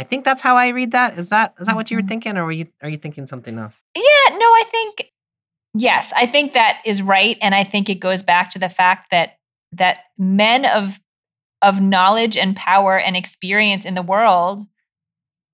[0.00, 1.18] I think that's how i read that.
[1.18, 2.08] Is that is that what you were Mhm.
[2.08, 3.80] thinking or were you are you thinking something else?
[3.96, 5.10] Yeah, no, I think
[5.74, 9.10] yes, I think that is right and I think it goes back to the fact
[9.10, 9.38] that
[9.72, 11.00] that men of
[11.62, 14.62] of knowledge and power and experience in the world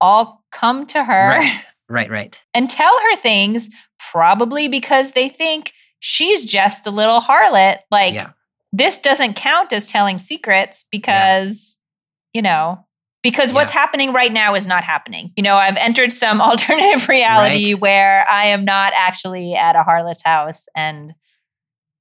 [0.01, 1.65] all come to her right.
[1.89, 2.43] Right right.
[2.53, 3.71] and tell her things
[4.13, 5.73] probably because they think
[6.07, 7.79] she's just a little harlot.
[7.91, 8.33] Like yeah.
[8.75, 11.79] this doesn't count as telling secrets because
[12.35, 12.85] you know
[13.23, 15.33] because what's happening right now is not happening.
[15.35, 17.81] You know i've entered some alternative reality Right.
[17.81, 21.15] where i am not actually at a harlot's house and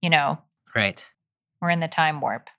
[0.01, 0.37] you know
[0.75, 1.03] right.
[1.61, 2.49] we're in the time warp.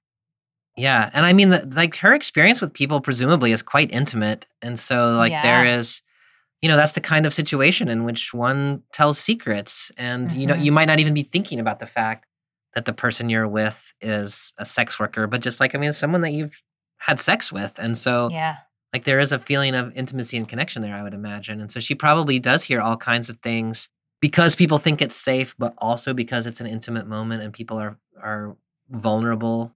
[0.76, 4.76] Yeah, and I mean, the, like her experience with people presumably is quite intimate, and
[4.80, 5.76] so like there Yeah.
[5.78, 6.00] is,
[6.64, 10.54] you know, that's the kind of situation in which one tells secrets, and you know,
[10.54, 10.76] you mm-hmm.
[10.76, 12.24] might not even be thinking about the fact
[12.74, 16.22] that the person you're with is a sex worker, but just like I mean, someone
[16.22, 16.54] that you've
[16.96, 18.56] had sex with, and so Yeah.
[18.94, 20.94] like there is a feeling of intimacy and connection there.
[20.94, 23.90] I would imagine, and so she probably does hear all kinds of things
[24.22, 27.98] because people think it's safe, but also because it's an intimate moment and people are
[28.22, 28.56] are
[28.88, 29.74] vulnerable,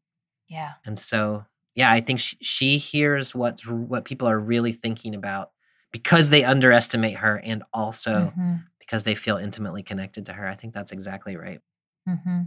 [0.48, 0.72] Yeah.
[0.86, 5.50] and so yeah, I think she, she hears what what people are really thinking about
[5.92, 8.64] because they underestimate her and also Mhm.
[8.78, 10.46] because they feel intimately connected to her.
[10.46, 11.60] I think that's exactly right.
[12.06, 12.42] hmm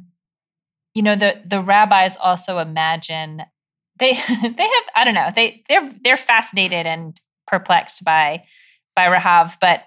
[0.94, 3.44] You know, the the rabbis also imagine
[4.00, 4.14] they
[4.58, 8.44] they have I don't know they they're they're fascinated and perplexed by
[8.96, 9.86] by Rahav, but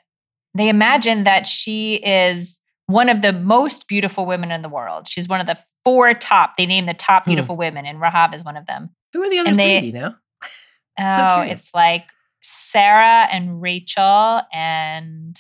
[0.55, 5.09] they imagine that she is one of the most beautiful women in the world.
[5.09, 6.57] She's one of the four top.
[6.57, 7.31] They name the top Hmm.
[7.31, 8.91] beautiful women, and Rahav is one of them.
[9.13, 9.65] Who are the other And three?
[9.65, 10.15] they- you know?
[10.99, 11.61] Oh, curious.
[11.61, 12.05] it's like
[12.45, 15.37] Sarah and Rachel and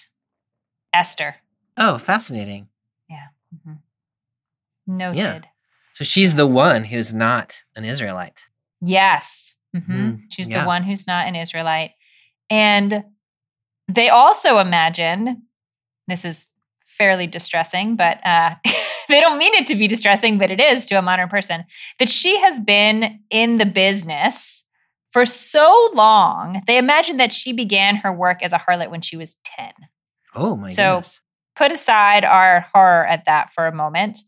[0.92, 1.36] Esther.
[1.76, 2.68] Oh, fascinating.
[3.66, 3.78] Mhm.
[4.86, 5.46] Noted.
[5.92, 8.46] So she's the one who's not an Israelite.
[8.80, 9.54] Yes.
[9.72, 10.20] hmm Mhm.
[10.30, 10.62] She's Yeah.
[10.62, 11.92] the one who's not an Israelite.
[12.50, 13.04] And
[13.88, 15.42] they also imagine
[16.08, 16.48] this is
[16.84, 18.56] fairly distressing, but uh,
[19.08, 21.64] they don't mean it to be distressing, but it is to a modern person
[21.98, 24.63] that she has been in the business
[25.14, 26.60] for so long.
[26.66, 29.72] They imagine that she began her work as a harlot when she was 10.
[30.34, 31.14] Oh my So- goodness.
[31.14, 31.20] So
[31.56, 34.18] put aside our horror at that for a moment.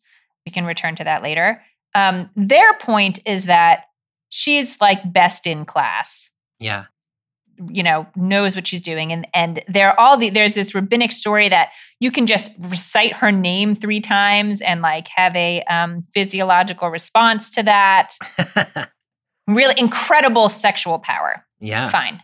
[0.47, 1.61] We can return to that later.
[1.93, 3.87] Um, their point is that
[4.29, 6.31] she's like best in class.
[6.61, 6.85] Yeah.
[7.69, 11.11] You know, knows what she's doing, and and there are all the there's this rabbinic
[11.11, 11.71] story that
[12.01, 17.49] you can just recite her name three times and like have a um, physiological response
[17.51, 18.15] to that.
[19.47, 21.45] Really incredible sexual power.
[21.61, 21.89] Yeah.
[21.89, 22.23] fine.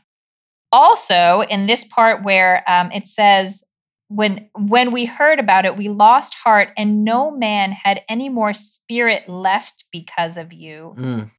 [0.70, 3.64] Also in this part where um, it says
[4.08, 8.52] when when we heard about it we lost heart and no man had any more
[8.52, 10.94] spirit left because of you.
[10.96, 11.30] Mm,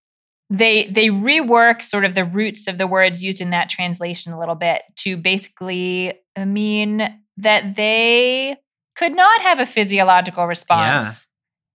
[0.49, 4.39] they they rework sort of the roots of the words used in that translation a
[4.39, 8.57] little bit to basically mean that they
[8.95, 11.27] could not have a physiological response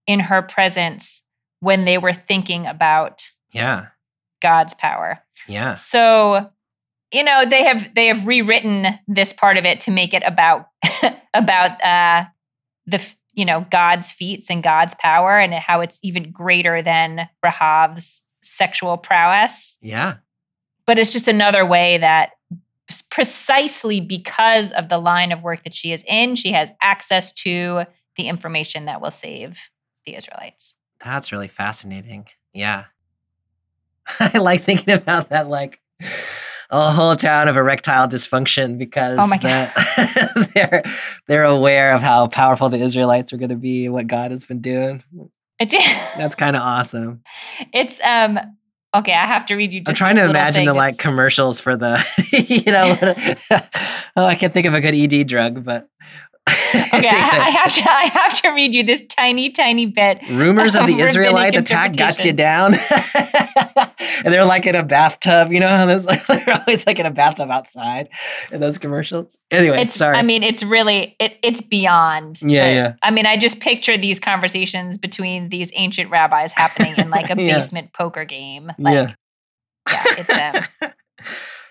[0.07, 1.23] in her presence
[1.59, 3.87] when they were thinking about yeah.
[4.41, 5.73] God's power Yeah.
[5.75, 6.49] so,
[7.11, 10.67] you know, they have they have rewritten this part of it to make it about
[11.33, 12.25] about uh
[12.85, 18.23] the you know God's feats and God's power and how it's even greater than Rahav's
[18.43, 19.77] sexual prowess.
[19.81, 20.17] Yeah.
[20.85, 22.31] But it's just another way that
[23.09, 27.83] precisely because of the line of work that she is in, she has access to
[28.17, 29.57] the information that will save
[30.05, 30.73] the Israelites.
[31.03, 32.27] That's really fascinating.
[32.53, 32.85] Yeah.
[34.19, 35.79] I like thinking about that, like
[36.69, 40.83] a whole town of erectile dysfunction because Oh my the- they're
[41.27, 44.45] they're aware of how powerful the Israelites are going to be and what God has
[44.45, 45.03] been doing.
[45.59, 45.81] It did.
[46.17, 47.21] That's kind of awesome.
[47.73, 48.39] It's um
[48.95, 49.13] okay.
[49.13, 49.81] I have to read you.
[49.81, 50.67] Just I'm trying to imagine thing.
[50.67, 52.03] the like commercials for the,
[52.47, 52.97] you know,
[54.15, 55.87] oh, I can't think of a good ED drug, but
[56.99, 57.81] Okay, I, I have to.
[57.89, 60.19] I have to read you this tiny, tiny bit.
[60.29, 63.93] rumors of the Israelite attack got you down, and
[64.33, 65.51] they're like in a bathtub.
[65.51, 68.09] You know, how those they're always like in a bathtub outside
[68.51, 69.37] in those commercials.
[69.51, 69.93] Anyway, It's.
[69.95, 70.17] sorry.
[70.17, 71.15] I mean, it's really.
[71.19, 72.41] It, it's beyond.
[72.41, 72.93] Yeah, the- yeah.
[73.01, 77.41] I mean, I just picture these conversations between these ancient rabbis happening in like a
[77.41, 77.55] Yeah.
[77.57, 78.71] basement poker game.
[78.77, 79.13] Like, yeah,
[79.89, 80.91] yeah, it's um,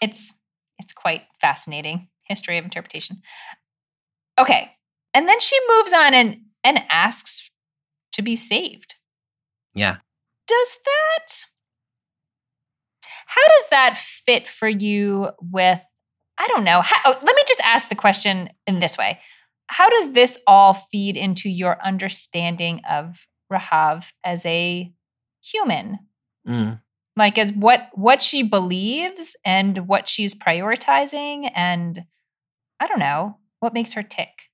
[0.01, 0.33] it's
[0.79, 3.23] it's quite fascinating history of interpretation.
[4.39, 4.71] Okay,
[5.15, 7.51] and then she moves on and and asks
[8.13, 8.95] to be saved.
[9.75, 9.97] yeah.
[10.47, 11.27] does that
[13.27, 15.81] how does that fit for you with
[16.39, 19.21] i don't know how, oh, let me just ask the question in this way
[19.67, 24.93] how does this all feed into your understanding of rahav as a
[25.43, 25.99] human
[26.47, 26.81] Mm.
[27.17, 32.05] like as what what she believes and what she's prioritizing and
[32.81, 34.49] i don't know what makes her tick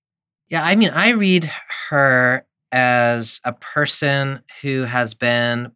[0.49, 1.51] Yeah, I mean, I read
[1.89, 5.73] her as a person who has been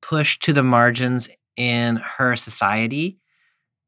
[0.00, 3.18] pushed to the margins in her society.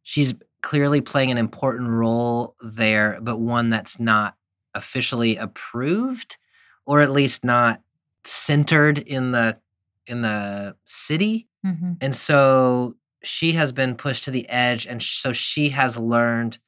[0.02, 4.36] She's clearly playing an important role there, but one that's not
[4.74, 6.36] officially approved
[6.84, 7.80] or at least not
[8.24, 9.58] centered in the
[10.06, 11.48] in the city.
[11.64, 11.92] mm-hmm.
[12.00, 14.86] And so she has been pushed to the edge.
[14.86, 16.58] And so she has learned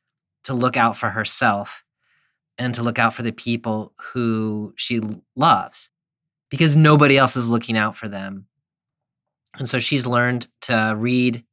[0.44, 1.81] to look out for herself
[2.62, 5.00] and to look out for the people who she
[5.36, 5.90] loves
[6.50, 8.46] because nobody else is looking out for them.
[9.58, 11.44] And so she's learned to read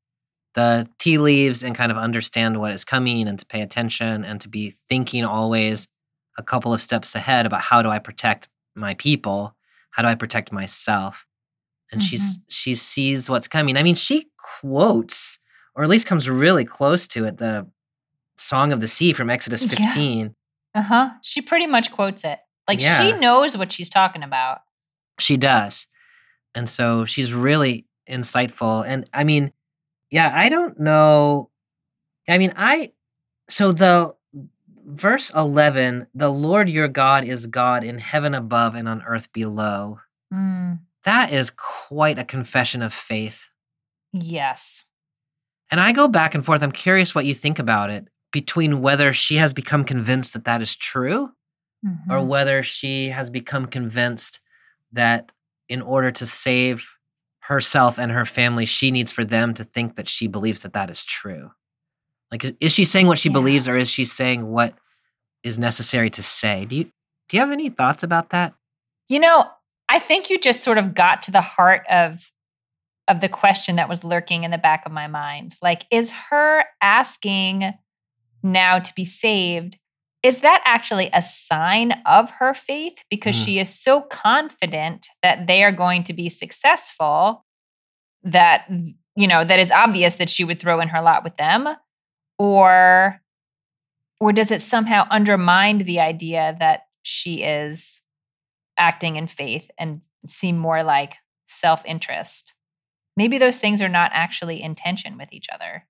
[0.55, 4.41] the tea leaves and kind of understand what is coming and to pay attention and
[4.41, 5.87] to be thinking always
[6.37, 9.55] a couple of steps ahead about how do I protect my people?
[9.99, 11.25] how do I protect myself?
[11.91, 12.43] And she's mm-hmm.
[12.47, 13.75] she sees what's coming.
[13.75, 15.39] I mean, she quotes,
[15.75, 17.67] or at least comes really close to it, the
[18.37, 19.63] Song of the Sea from Exodus
[20.25, 20.35] Yeah.
[20.79, 20.85] 15.
[20.85, 21.09] Uh huh.
[21.21, 22.39] She pretty much quotes it.
[22.67, 24.59] Like she knows what she's talking about.
[25.19, 25.87] She does.
[26.55, 28.85] And so she's really insightful.
[28.85, 29.51] And I mean,
[30.11, 31.49] yeah, I don't know.
[32.27, 32.91] I mean, I,
[33.49, 34.15] so the
[34.85, 39.99] verse 11, the Lord your God is God in heaven above and on earth below.
[40.33, 43.49] Mm, That is quite a confession of faith.
[44.13, 44.85] yes.
[45.71, 46.63] And I go back and forth.
[46.63, 50.61] I'm curious what you think about it between whether she has become convinced that that
[50.61, 51.31] is true
[52.09, 52.27] or Mhm.
[52.27, 54.41] whether she has become convinced
[54.91, 55.31] that
[55.67, 56.85] in order to save
[57.39, 60.89] herself and her family, she needs for them to think that she believes that that
[60.89, 61.51] is true.
[62.31, 63.33] Like, is, is she saying what she Yeah.
[63.33, 64.75] believes, or is she saying what
[65.41, 66.65] is necessary to say?
[66.65, 66.83] Do you
[67.29, 68.53] do you have any thoughts about that?
[69.07, 69.49] You know,
[69.87, 72.31] I think you just sort of got to the heart of
[73.07, 75.55] of the question that was lurking in the back of my mind.
[75.61, 77.73] Like is her asking
[78.43, 79.77] now to be saved
[80.21, 83.03] is that actually a sign of her faith?
[83.09, 83.45] Because Mm.
[83.45, 87.45] she is so confident that they are going to be successful
[88.23, 88.69] that
[89.15, 91.69] you know that it's obvious that she would throw in her lot with them
[92.37, 93.21] or
[94.19, 98.01] or does it somehow undermine the idea that she is
[98.77, 101.15] acting in faith and seem more like
[101.47, 102.53] self-interest?
[103.15, 105.87] Maybe those things are not actually in tension with each other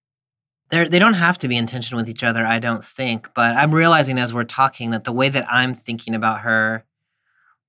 [0.71, 3.29] They're, they don't have to be in tension with each other, I don't think.
[3.33, 6.85] But I'm realizing as we're talking that the way that I'm thinking about her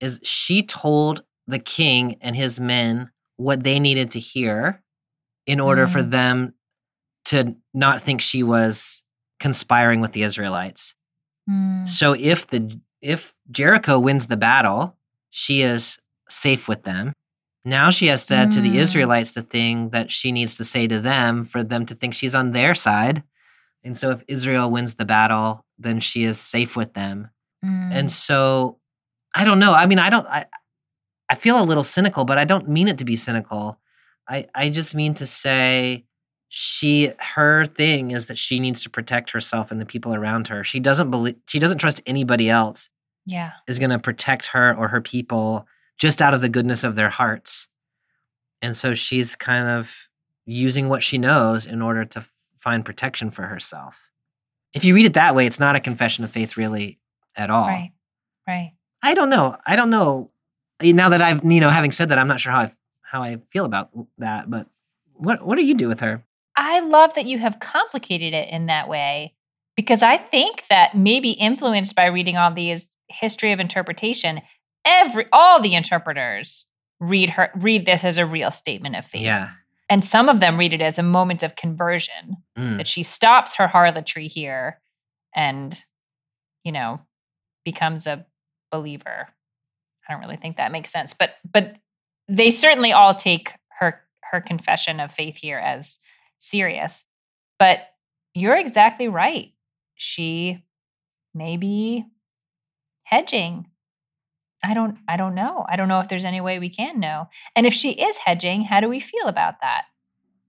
[0.01, 4.83] is she told the king and his men what they needed to hear
[5.47, 6.11] in order for Mm.
[6.11, 6.55] them
[7.27, 9.03] to not think she was
[9.39, 10.95] conspiring with the Israelites.
[11.49, 11.85] Hmm.
[11.85, 14.97] So if the if Jericho wins the battle,
[15.31, 17.15] she is safe with them.
[17.65, 18.77] Now she has said to the Mm.
[18.77, 22.35] Israelites the thing that she needs to say to them for them to think she's
[22.35, 23.23] on their side.
[23.85, 27.29] And so if Israel wins the battle, then she is safe with them.
[27.65, 27.91] Mm.
[27.93, 28.79] And so
[29.35, 29.73] I don't know.
[29.75, 30.47] I mean, I don't I
[31.29, 33.79] I feel a little cynical, but I don't mean it to be cynical.
[34.29, 36.05] I I just mean to say
[36.49, 40.65] she her thing is that she needs to protect herself and the people around her.
[40.65, 42.89] She doesn't believe she doesn't trust anybody else
[43.27, 45.67] yeah is going to protect her or her people
[46.01, 47.69] just out of the goodness of their hearts.
[48.63, 49.91] And so she's kind of
[50.47, 52.25] using what she knows in order to
[52.59, 53.97] find protection for herself.
[54.73, 56.99] If you read it that way, it's not a confession of faith really
[57.37, 57.67] at all.
[57.67, 57.93] right
[58.49, 59.57] right I don't know.
[59.67, 60.31] I don't know.
[60.83, 63.23] Eh, Now that I've, you know, having said that, I'm not sure how I how
[63.23, 64.51] I feel about that.
[64.51, 64.67] But
[65.15, 66.23] what what do you do with her?
[66.57, 69.35] I love that you have complicated it in that way
[69.77, 74.43] because I think that maybe influenced by reading all these history of interpretation,
[74.85, 76.67] every all the interpreters
[77.01, 79.23] read her read this as a real statement of faith.
[79.23, 79.51] Yeah.
[79.89, 82.77] And some of them read it as a moment of conversion Mm.
[82.77, 84.81] that she stops her harlotry here
[85.35, 85.83] and
[86.65, 87.01] you know
[87.65, 88.27] becomes a
[88.71, 89.29] believer.
[90.09, 91.77] I don't really think that makes sense, but but
[92.29, 95.99] they certainly all take her her confession of faith here as
[96.39, 97.05] serious.
[97.59, 97.81] But
[98.35, 99.53] you're exactly right.
[99.97, 100.65] She
[101.35, 102.05] may be
[103.05, 103.67] hedging.
[104.63, 105.65] I don't I don't know.
[105.69, 107.29] I don't know if there's any way we can know.
[107.57, 109.85] And if she is hedging, how do we feel about that?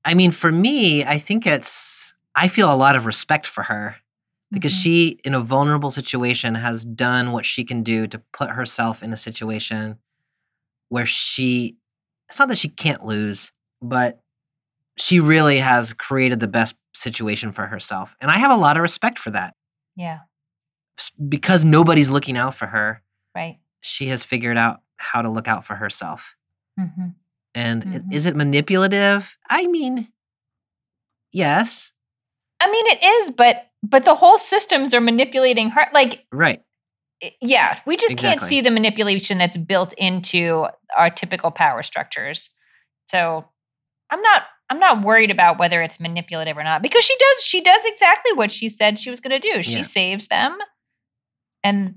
[0.04, 3.98] I mean, for me, I think it's I feel a lot of respect for her
[4.52, 4.84] because Mhm.
[4.84, 9.14] she in a vulnerable situation has done what she can do to put herself in
[9.14, 9.98] a situation
[10.90, 11.78] where she
[12.30, 14.22] it's not that she can't lose, but
[14.98, 18.16] she really has created the best situation for herself.
[18.22, 19.54] And I have a lot of respect for that.
[19.96, 20.20] Yeah,
[21.30, 23.02] Because nobody's looking out for her,
[23.36, 23.60] right.
[23.82, 26.36] She has figured out how to look out for herself.
[26.78, 27.10] hmm
[27.54, 28.14] And Mhm.
[28.14, 29.38] is it manipulative?
[29.50, 30.08] I mean,
[31.32, 31.92] yes,
[32.60, 35.88] I mean, it is, but but the whole systems are manipulating her.
[35.92, 36.62] Like, right.
[37.42, 42.52] yeah, we just can't see the manipulation that's built into our typical power structures.
[43.08, 43.46] So,
[44.12, 47.62] I'm not I'm not worried about whether it's manipulative or not because she does she
[47.62, 49.64] does exactly what she said she was going to do.
[49.64, 49.82] She Yeah.
[49.84, 50.58] saves them,
[51.64, 51.96] and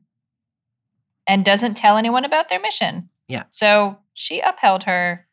[1.26, 3.08] and doesn't tell anyone about their mission.
[3.28, 3.44] Yeah.
[3.50, 5.26] So she upheld her.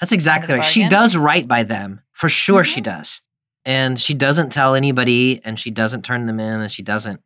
[0.00, 0.64] That's exactly right.
[0.64, 2.00] She does right by them.
[2.12, 2.84] For sure she Mhm.
[2.84, 3.22] does.
[3.64, 7.20] And she doesn't tell anybody and she doesn't turn them in and she doesn't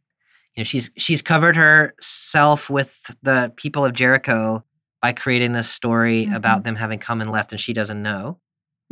[0.57, 4.65] you know she's she's covered herself with the people of Jericho
[5.01, 6.35] by creating this story Mhm.
[6.35, 8.39] about them having come and left and she doesn't know.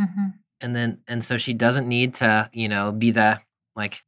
[0.00, 0.34] Mhm.
[0.60, 3.40] And then and so she doesn't need to, you know, be the
[3.74, 4.04] like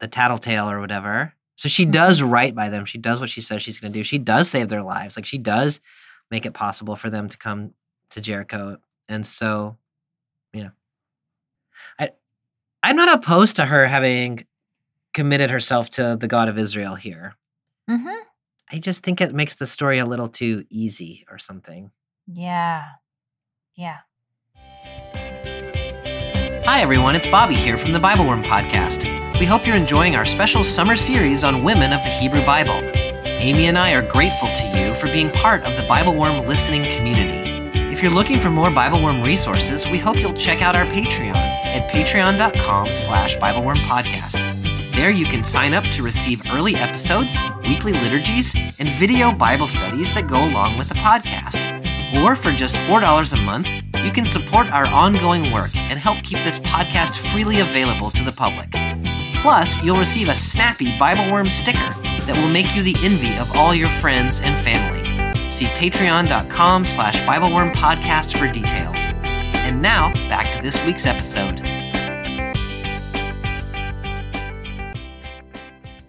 [0.00, 1.34] the tattletale or whatever.
[1.60, 2.86] So she does right by them.
[2.86, 4.02] She does what she says she's going to do.
[4.02, 5.14] She does save their lives.
[5.14, 5.78] Like she does
[6.30, 7.74] make it possible for them to come
[8.12, 8.78] to Jericho.
[9.10, 9.76] And so,
[10.54, 10.70] yeah.
[11.98, 12.12] I
[12.82, 14.46] I'm not opposed to her having
[15.12, 17.36] committed herself to the God of Israel here.
[17.90, 18.22] Mm-hmm.
[18.72, 21.90] I just think it makes the story a little too easy or something.
[22.26, 22.84] Yeah.
[23.76, 23.98] Yeah.
[26.70, 27.16] Hi, everyone.
[27.16, 29.02] It's Bobby here from the Bible Worm Podcast.
[29.40, 32.80] We hope you're enjoying our special summer series on women of the Hebrew Bible.
[33.24, 36.84] Amy and I are grateful to you for being part of the Bible Worm listening
[36.96, 37.50] community.
[37.92, 41.34] If you're looking for more Bible Worm resources, we hope you'll check out our Patreon
[41.34, 44.34] at patreon.com slash Bible Podcast.
[44.94, 50.14] There you can sign up to receive early episodes, weekly liturgies, and video Bible studies
[50.14, 51.66] that go along with the podcast.
[52.22, 53.66] Or for just $4 a month,
[54.04, 58.32] you can support our ongoing work and help keep this podcast freely available to the
[58.32, 58.70] public.
[59.42, 61.78] Plus, you'll receive a snappy Bible Worm sticker
[62.26, 65.00] that will make you the envy of all your friends and family.
[65.50, 68.96] See patreon.com slash BibleWorm podcast for details.
[69.54, 71.60] And now, back to this week's episode.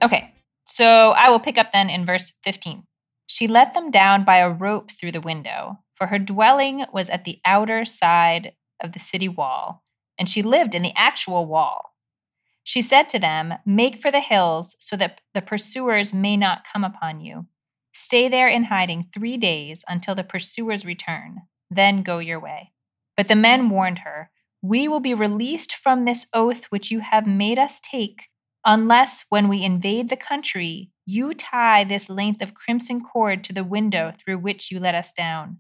[0.02, 0.34] Okay,
[0.66, 2.84] so I will pick up then in verse 15.
[3.28, 7.26] She let them down by a rope through the window, for her dwelling was at
[7.26, 9.84] the outer side of the city wall,
[10.18, 11.92] and she lived in the actual wall.
[12.64, 16.84] She said to them, Make for the hills, so that the pursuers may not come
[16.84, 17.46] upon you.
[17.94, 22.72] Stay there in hiding three days until the pursuers return, then go your way.
[23.16, 27.28] But the men warned her, We will be released from this oath which you have
[27.28, 28.30] made us take
[28.66, 33.64] unless when we invade the country, you tie this length of crimson cord to the
[33.64, 35.60] window through which you let us down.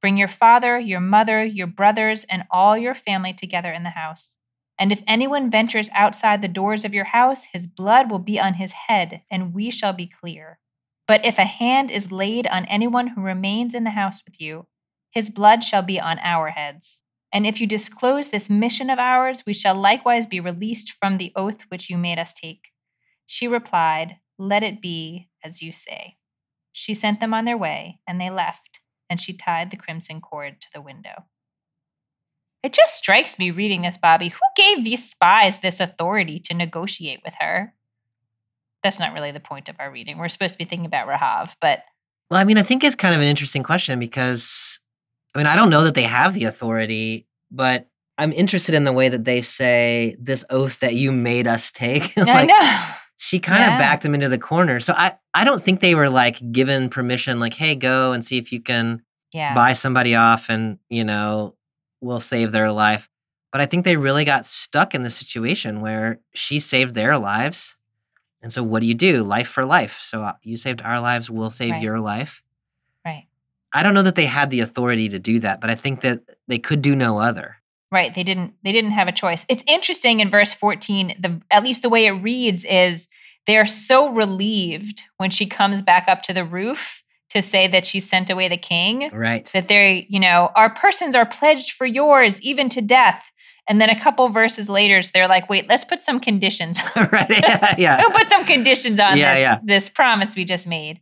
[0.00, 4.38] Bring your father, your mother, your brothers, and all your family together in the house.
[4.78, 8.54] And if anyone ventures outside the doors of your house, his blood will be on
[8.54, 10.58] his head, and we shall be clear.
[11.08, 14.66] But if a hand is laid on anyone who remains in the house with you,
[15.10, 17.02] his blood shall be on our heads.
[17.32, 21.32] And if you disclose this mission of ours, we shall likewise be released from the
[21.34, 22.68] oath which you made us take.
[23.24, 26.16] She replied, Let it be as you say.
[26.72, 28.75] She sent them on their way, and they left,
[29.08, 31.24] and she tied the crimson cord to the window.
[32.62, 34.28] It just strikes me reading this, Bobby.
[34.28, 37.72] Who gave these spies this authority to negotiate with her?
[38.82, 40.18] That's not really the point of our reading.
[40.18, 41.84] We're supposed to be thinking about Rahav, but.
[42.30, 44.80] Well, I mean, I think it's kind of an interesting question because,
[45.34, 47.88] I mean, I don't know that they have the authority, but
[48.18, 52.16] I'm interested in the way that they say this oath that you made us take.
[52.16, 52.94] like, I know.
[53.16, 53.78] She kind of Yeah.
[53.78, 54.78] backed them into the corner.
[54.80, 58.36] So I, I don't think they were like given permission, like, hey, go and see
[58.38, 59.02] if you can
[59.32, 59.54] Yeah.
[59.54, 61.54] buy somebody off and, you know,
[62.00, 63.08] we'll save their life.
[63.52, 67.76] But I think they really got stuck in the situation where she saved their lives.
[68.42, 69.24] And so what do you do?
[69.24, 69.98] Life for life.
[70.02, 71.82] So uh, you saved our lives, we'll save Right.
[71.82, 72.42] your life.
[73.04, 73.26] Right.
[73.72, 76.20] I don't know that they had the authority to do that, but I think that
[76.48, 77.56] they could do no other.
[77.92, 78.14] Right.
[78.14, 79.46] They didn't they didn't have a choice.
[79.48, 83.06] It's interesting in verse 14, the at least the way it reads is
[83.46, 88.00] they're so relieved when she comes back up to the roof to say that she
[88.00, 89.48] sent away the king Right.
[89.52, 93.24] that they're, you know, our persons are pledged for yours even to death.
[93.68, 96.78] And then a couple verses later, they're like, wait, let's put some conditions.
[96.96, 97.28] right.
[97.30, 97.74] Yeah.
[97.78, 97.98] yeah.
[98.00, 99.58] We'll put some conditions on Yeah, this yeah.
[99.64, 101.00] this promise we just made.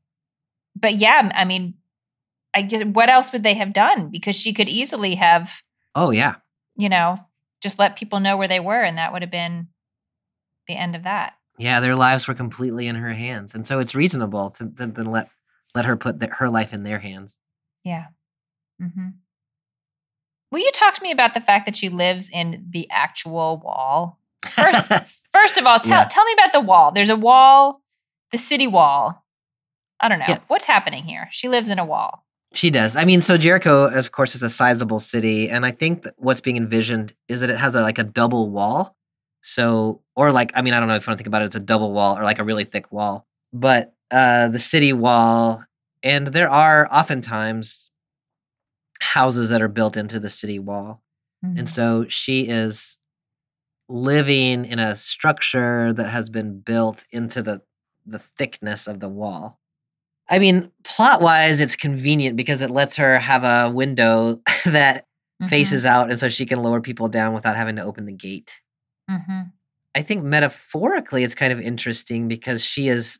[0.77, 1.75] But yeah, I mean,
[2.55, 4.09] I guess what else would they have done?
[4.11, 5.63] Because she could easily have
[5.95, 6.37] Oh, yeah.
[6.77, 7.19] You know,
[7.63, 9.69] just let people know where they were, and that would have been
[10.69, 11.35] the end of that.
[11.59, 11.81] Yeah.
[11.81, 13.55] Their lives were completely in her hands.
[13.55, 15.29] And so it's reasonable to, to, to let,
[15.75, 17.39] let her put their, her life in their hands.
[17.85, 18.07] Yeah.
[18.81, 19.09] hmm
[20.51, 24.21] Will you talk to me about the fact that she lives in the actual wall?
[24.51, 24.85] First,
[25.33, 26.09] first of all, tell Yeah.
[26.09, 26.93] tell me about the wall.
[26.93, 27.83] There's a wall,
[28.31, 29.25] the city wall.
[30.01, 30.39] I don't know Yeah.
[30.49, 31.29] what's happening here.
[31.33, 32.24] She lives in a wall.
[32.55, 32.95] She does.
[32.97, 36.41] I mean, so Jericho, of course, is a sizable city, and I think that what's
[36.41, 38.97] being envisioned is that it has a, like a double wall.
[39.43, 41.47] So, or like, I mean, I don't know if you want to think about it,
[41.47, 43.27] it's a double wall or like a really thick wall.
[43.53, 45.65] But uh, the city wall,
[46.03, 47.91] and there are oftentimes
[49.01, 51.03] houses that are built into the city wall,
[51.45, 51.59] Mhm.
[51.59, 52.99] and so she is
[53.89, 57.63] living in a structure that has been built into the
[58.07, 59.59] the thickness of the wall.
[60.29, 65.07] I mean, plot wise, it's convenient because it lets her have a window that
[65.43, 65.51] Mhm.
[65.51, 68.61] faces out, and so she can lower people down without having to open the gate.
[69.11, 69.53] Mhm.
[69.97, 73.19] I think metaphorically, it's kind of interesting because she is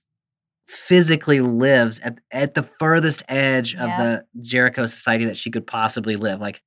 [0.67, 3.85] physically lives at, at the furthest edge Yeah.
[3.85, 6.41] of the Jericho society that she could possibly live.
[6.41, 6.63] Like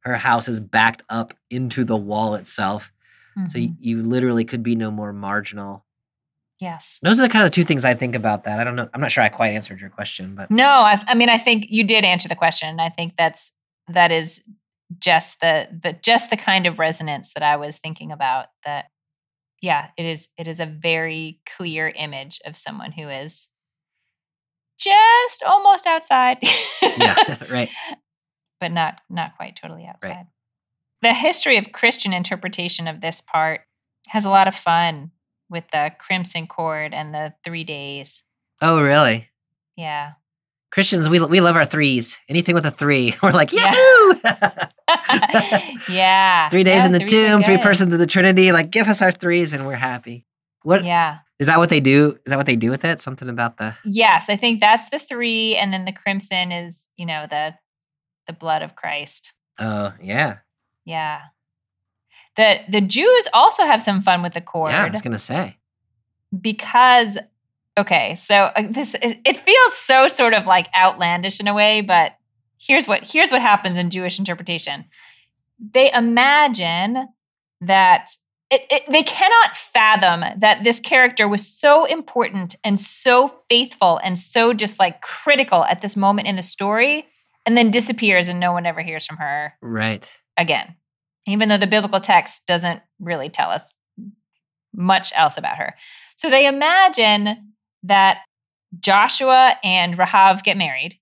[0.00, 2.90] her house is backed up into the wall itself.
[3.48, 3.62] So Mhm.
[3.62, 5.85] you, you literally could be no more marginal
[6.60, 6.98] Yes.
[7.02, 8.58] Those are the kind of two things I think about that.
[8.58, 8.88] I don't know.
[8.94, 11.66] I'm not sure I quite answered your question, but No, I, I mean, I think
[11.68, 12.80] you did answer the question.
[12.80, 13.52] I think that's
[13.88, 14.42] that is
[14.98, 18.46] just the the just the kind of resonance that I was thinking about.
[18.64, 18.86] That,
[19.60, 20.28] yeah, it is.
[20.38, 23.48] It is a very clear image of someone who is
[24.78, 26.38] just almost outside.
[26.82, 27.68] yeah, right.
[28.60, 30.26] but not not quite totally outside.
[31.02, 33.60] The history of Christian interpretation of this part
[34.08, 35.10] has a lot of fun
[35.50, 38.24] with the crimson cord and the three days.
[38.62, 39.28] Oh, really?
[39.76, 40.12] Yeah.
[40.72, 42.18] Christians, we we love our threes.
[42.28, 43.72] Anything with a three, we're like, Yeah.
[43.72, 44.20] yahoo!
[45.88, 46.48] yeah.
[46.50, 48.52] three days Yeah, in the tomb, three persons of the Trinity.
[48.52, 50.26] Like, give us our threes, and we're happy.
[50.62, 51.18] What Yeah.
[51.38, 51.58] Is that?
[51.58, 52.18] What they do?
[52.24, 53.00] Is that what they do with it?
[53.00, 57.06] Something about the Yes, I think that's the three, and then the crimson is, you
[57.06, 57.54] know, the
[58.26, 59.32] the blood of Christ.
[59.58, 60.38] oh yeah,
[60.84, 61.20] Yeah.
[62.36, 64.72] The the Jews also have some fun with the cord.
[64.72, 64.84] yeah.
[64.84, 65.56] I was gonna say.
[66.40, 67.18] because
[67.78, 71.80] okay so uh, this it, it feels so sort of like outlandish in a way
[71.82, 72.12] but
[72.58, 74.84] here's what here's what happens in jewish interpretation
[75.72, 77.06] they imagine
[77.60, 78.10] that
[78.50, 84.18] it, it, they cannot fathom that this character was so important and so faithful and
[84.18, 87.06] so just like critical at this moment in the story
[87.44, 90.10] and then disappears and no one ever hears from her Right.
[90.36, 90.76] again,
[91.26, 93.72] even though the biblical text doesn't really tell us
[94.74, 95.74] much else about her.
[96.16, 97.52] So they imagine
[97.82, 98.18] that
[98.78, 100.98] Joshua and Rahav get married.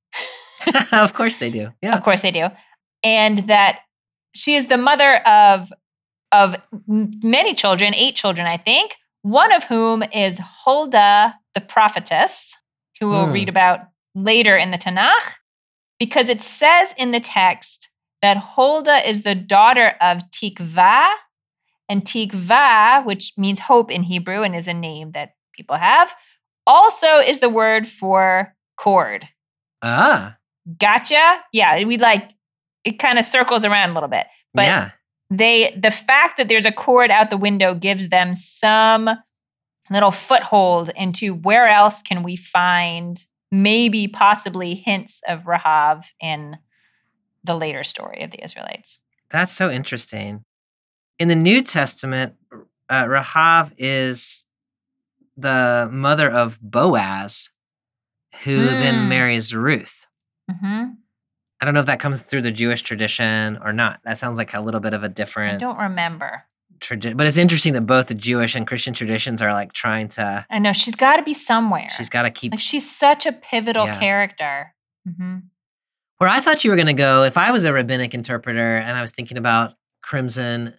[0.93, 1.71] of course they do.
[1.83, 1.97] Yeah.
[1.97, 2.49] Of course they do.
[3.03, 3.81] And that
[4.35, 5.73] she is the mother of
[6.33, 6.57] of
[6.89, 12.53] many children, eight children, I think, one of whom is Huldah the prophetess,
[12.99, 13.33] who we'll Hmm.
[13.33, 13.81] read about
[14.17, 15.35] later in the Tanakh,
[16.01, 17.89] because it says in the text
[18.25, 21.11] that Huldah is the daughter of Tikvah,
[21.91, 26.15] and Tikvah, which means hope in Hebrew and is a name that people have,
[26.67, 29.29] also is the word for cord.
[29.83, 30.39] Ah.
[30.79, 31.41] Gotcha?
[31.53, 32.31] Yeah, we like
[32.83, 34.27] it kind of circles around a little bit.
[34.55, 34.91] But yeah.
[35.29, 39.11] they the fact that there's a cord out the window gives them some
[39.91, 46.57] little foothold into where else can we find maybe possibly hints of Rahav in
[47.45, 48.99] the later story of the Israelites.
[49.31, 50.45] That's so interesting.
[51.19, 52.35] In the New Testament,
[52.89, 54.47] uh, Rahav is
[55.37, 57.51] the mother of Boaz,
[58.45, 59.09] who then Hmm.
[59.09, 60.07] marries Ruth.
[60.51, 60.85] hmm
[61.61, 64.01] I don't know if that comes through the Jewish tradition or not.
[64.05, 66.45] That sounds like a little bit of a different I don't remember.
[66.81, 70.45] tradition, but it's interesting that both the Jewish and Christian traditions are like trying to.
[70.51, 71.89] I know she's got to be somewhere.
[71.97, 72.53] She's got to keep.
[72.53, 73.99] like she's such a pivotal Yeah.
[73.99, 74.75] character.
[75.07, 75.39] hmm
[76.19, 78.97] Where I thought you were going to go, if I was a rabbinic interpreter and
[78.97, 80.75] I was thinking about crimson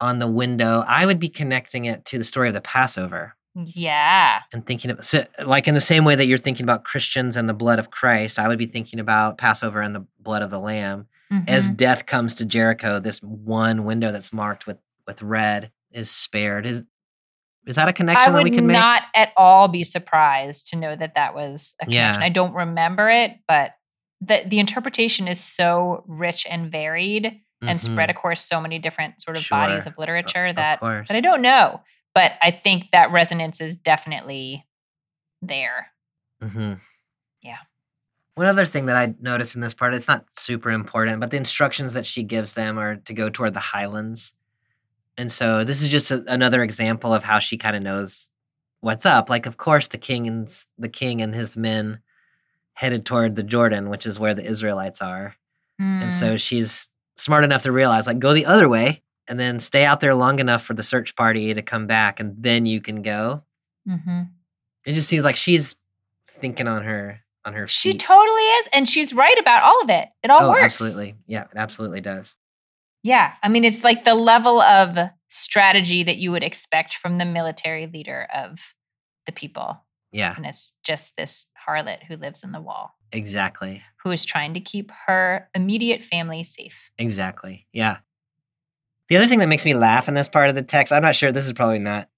[0.00, 3.34] on the window, I would be connecting it to the story of the Passover.
[3.56, 4.38] Yeah.
[4.52, 7.48] and thinking of so, like in the same way that you're thinking about Christians and
[7.48, 10.60] the blood of Christ, I would be thinking about Passover and the blood of the
[10.60, 11.08] Lamb.
[11.48, 11.76] As Mhm.
[11.76, 16.64] death comes to Jericho, this one window that's marked with with red is spared.
[16.64, 16.84] Is
[17.66, 18.74] is that a connection that would we can make?
[18.74, 22.12] not at all be surprised to know that that was a Yeah.
[22.12, 22.22] connection.
[22.22, 23.72] I don't remember it, but
[24.20, 27.82] the the interpretation is so rich and varied and Mhm.
[27.82, 31.08] spread across so many different sort of bodies of literature Of that course.
[31.08, 31.82] that I don't know.
[32.14, 34.66] But I think that resonance is definitely
[35.42, 35.92] there.
[36.42, 36.74] hmm
[37.42, 37.58] Yeah.
[38.34, 41.36] One other thing that I noticed in this part, it's not super important, but the
[41.36, 44.32] instructions that she gives them are to go toward the highlands.
[45.18, 48.30] And so this is just a, another example of how she kind of knows
[48.80, 49.28] what's up.
[49.28, 50.48] Like, of course, the king and
[50.78, 52.00] the king and his men
[52.80, 55.36] headed toward the Jordan, which is where the Israelites are.
[55.78, 56.12] And Mm.
[56.12, 60.00] so she's smart enough to realize, like, go the other way and then stay out
[60.00, 63.42] there long enough for the search party to come back, and then you can go.
[63.86, 64.28] Mhm.
[64.86, 65.76] It just seems like she's
[66.40, 68.00] thinking on her on her She feet.
[68.00, 70.08] totally is, and she's right about all of it.
[70.22, 70.62] It all oh, works.
[70.74, 71.16] absolutely.
[71.26, 72.36] Yeah, it absolutely does.
[73.02, 73.34] Yeah.
[73.42, 77.86] I mean, it's like the level of strategy that you would expect from the military
[77.86, 78.74] leader of
[79.26, 79.82] the people.
[80.12, 83.82] Yeah, And it's just this harlot who lives in the wall, exactly.
[84.02, 86.90] who is trying to keep her immediate family safe.
[86.98, 87.66] Exactly.
[87.72, 87.98] Yeah.
[89.08, 91.14] The other thing that makes me laugh in this part of the text, I'm not
[91.16, 92.08] sure this is probably not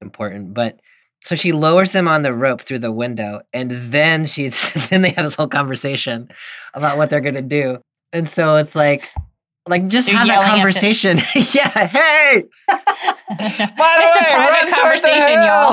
[0.00, 0.80] important, but
[1.24, 5.10] so she lowers them on the rope through the window, and then she's then they
[5.10, 6.28] have this whole conversation
[6.74, 7.78] about what they're gonna do.
[8.12, 9.08] And so it's like
[9.68, 11.18] like just They're have that the- conversation.
[11.54, 12.42] yeah, hey.
[12.68, 12.76] By
[13.38, 15.72] the it's way, a private conversation, y'all.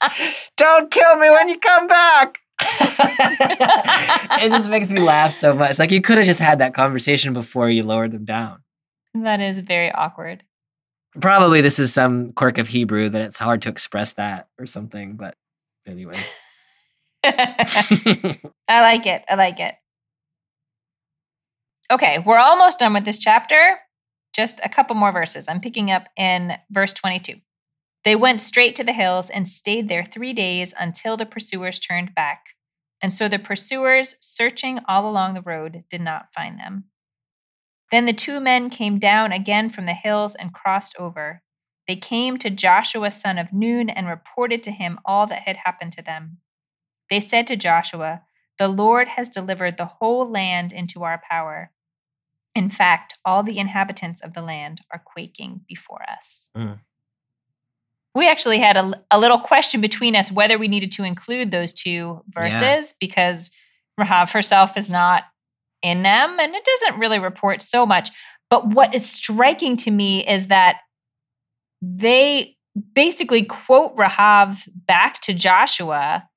[0.00, 0.34] Hills.
[0.56, 2.38] Don't kill me when you come back.
[2.60, 5.78] it just makes me laugh so much.
[5.78, 8.62] Like you could have just had that conversation before you lowered them down.
[9.14, 10.44] that is very awkward.
[11.20, 15.16] Probably this is some quirk of Hebrew that it's hard to express that or something,
[15.16, 15.36] but
[15.86, 16.18] anyway.
[17.24, 19.24] I like it.
[19.28, 19.74] I like it.
[21.90, 23.78] Okay, we're almost done with this chapter.
[24.34, 25.48] Just a couple more verses.
[25.48, 27.36] I'm picking up in verse 22.
[28.04, 32.14] They went straight to the hills and stayed there three days until the pursuers turned
[32.14, 32.48] back.
[33.00, 36.84] And so the pursuers, searching all along the road, did not find them.
[37.90, 41.42] Then the two men came down again from the hills and crossed over.
[41.86, 45.92] They came to Joshua, son of Nun, and reported to him all that had happened
[45.92, 46.38] to them.
[47.10, 48.22] They said to Joshua,
[48.58, 51.70] The Lord has delivered the whole land into our power.
[52.54, 56.50] In fact, all the inhabitants of the land are quaking before us.
[56.56, 56.80] Mm.
[58.14, 61.72] We actually had a, a, little question between us whether we needed to include those
[61.72, 62.92] two verses yeah.
[63.00, 63.50] because
[63.98, 65.24] Rahav herself is not
[65.82, 68.10] in them and it doesn't really report so much.
[68.50, 70.76] But what is striking to me is that
[71.82, 72.56] they
[72.94, 76.28] basically quote Rahav back to Joshua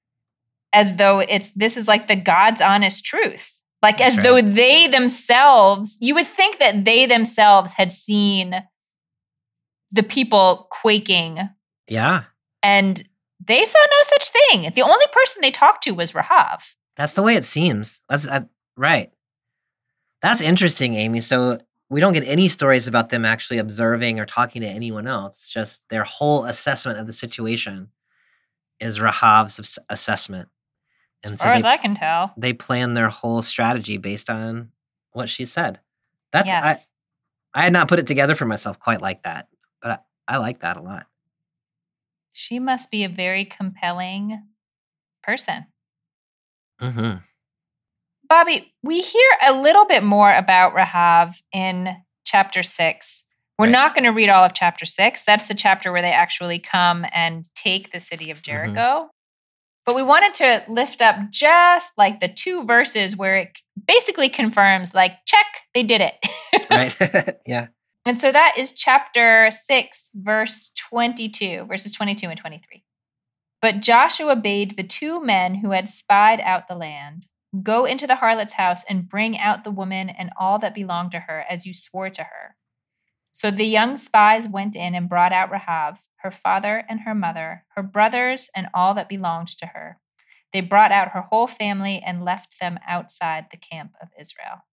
[0.73, 3.61] as though it's this is like the God's honest truth.
[3.81, 4.23] Like That's as right.
[4.23, 8.63] though they themselves, you would think that they themselves had seen
[9.91, 11.49] the people quaking.
[11.87, 12.23] Yeah.
[12.63, 13.07] And
[13.45, 14.71] they saw no such thing.
[14.75, 16.61] The only person they talked to was Rahav.
[16.95, 18.01] That's the way it seems.
[18.09, 18.41] That's uh,
[18.75, 19.11] right.
[20.21, 21.21] That's interesting, Amy.
[21.21, 21.59] So
[21.89, 25.35] we don't get any stories about them actually observing or talking to anyone else.
[25.35, 27.89] It's just their whole assessment of the situation
[28.79, 30.49] is Rahav's assessment.
[31.23, 34.29] And as far so they, as I can tell, they plan their whole strategy based
[34.29, 34.71] on
[35.13, 35.79] what she said.
[36.31, 36.87] That's yes.
[37.53, 39.47] I, I had not put it together for myself quite like that,
[39.81, 41.07] but I, I like that a lot.
[42.39, 44.43] She must be a very compelling
[45.23, 45.65] person.
[46.79, 47.17] Mm-hmm.
[48.29, 53.23] Bobby, we hear a little bit more about Rahav in chapter six.
[53.57, 53.71] We're right.
[53.71, 55.25] not going to read all of chapter six.
[55.25, 58.51] That's the chapter where they actually come and take the city of mm-hmm.
[58.51, 58.79] Jericho.
[58.79, 59.07] Mm-hmm.
[59.87, 63.57] But we wanted to lift up just like the two verses where it
[63.87, 66.69] basically confirms, like, check, they did it.
[66.69, 67.39] right.
[67.47, 67.69] yeah.
[68.07, 72.85] And so that is chapter 6, verse 22, verses 22 and 23.
[73.61, 77.27] But Joshua bade the two men who had spied out the land
[77.63, 81.19] go into the harlot's house and bring out the woman and all that belonged to
[81.19, 82.55] her, as you swore to her.
[83.33, 87.65] So the young spies went in and brought out Rahab, her father and her mother,
[87.75, 89.99] her brothers, and all that belonged to her.
[90.53, 94.63] They brought out her whole family and left them outside the camp of Israel.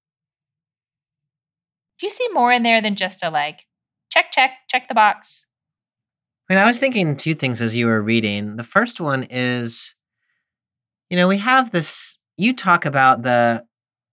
[1.98, 3.66] Do you see more in there than just a like,
[4.10, 5.46] check, check, check the box?
[6.48, 8.56] I mean, I was thinking two things as you were reading.
[8.56, 9.94] The first one is,
[11.08, 13.64] you know, we have this, you talk about the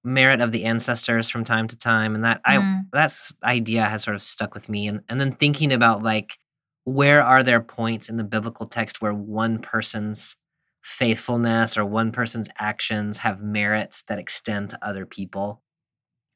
[0.03, 2.43] merit of the ancestors from time to time and that mm.
[2.43, 6.39] i that's idea has sort of stuck with me and, and then thinking about like
[6.83, 10.37] where are there points in the biblical text where one person's
[10.83, 15.61] faithfulness or one person's actions have merits that extend to other people?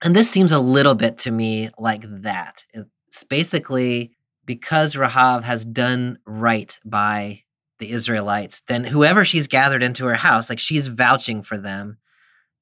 [0.01, 2.65] And this seems a little bit to me like that.
[2.73, 4.11] It's basically
[4.45, 7.43] because Rahav has done right by
[7.79, 11.97] the Israelites, then whoever she's gathered into her house, like she's vouching for them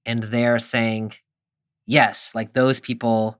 [0.05, 1.13] and they're saying,
[1.86, 3.39] yes, like those people,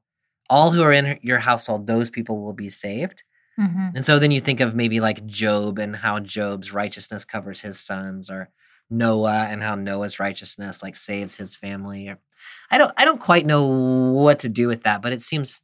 [0.50, 3.24] all who are in your household, those people will be saved.
[3.60, 3.90] Mm-hmm.
[3.96, 7.80] And so then you think of maybe like Job and how Job's righteousness covers his
[7.80, 8.50] sons, or
[8.90, 12.10] Noah and how Noah's righteousness like saves his family.
[12.10, 12.20] Or
[12.70, 15.62] I don't I don't quite know what to do with that, but it seems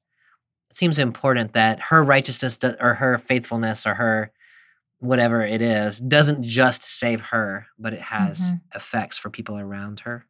[0.70, 4.32] it seems important that her righteousness do, or her faithfulness or her
[5.00, 8.78] whatever it is doesn't just save her, but it has mm-hmm.
[8.78, 10.26] effects for people around her.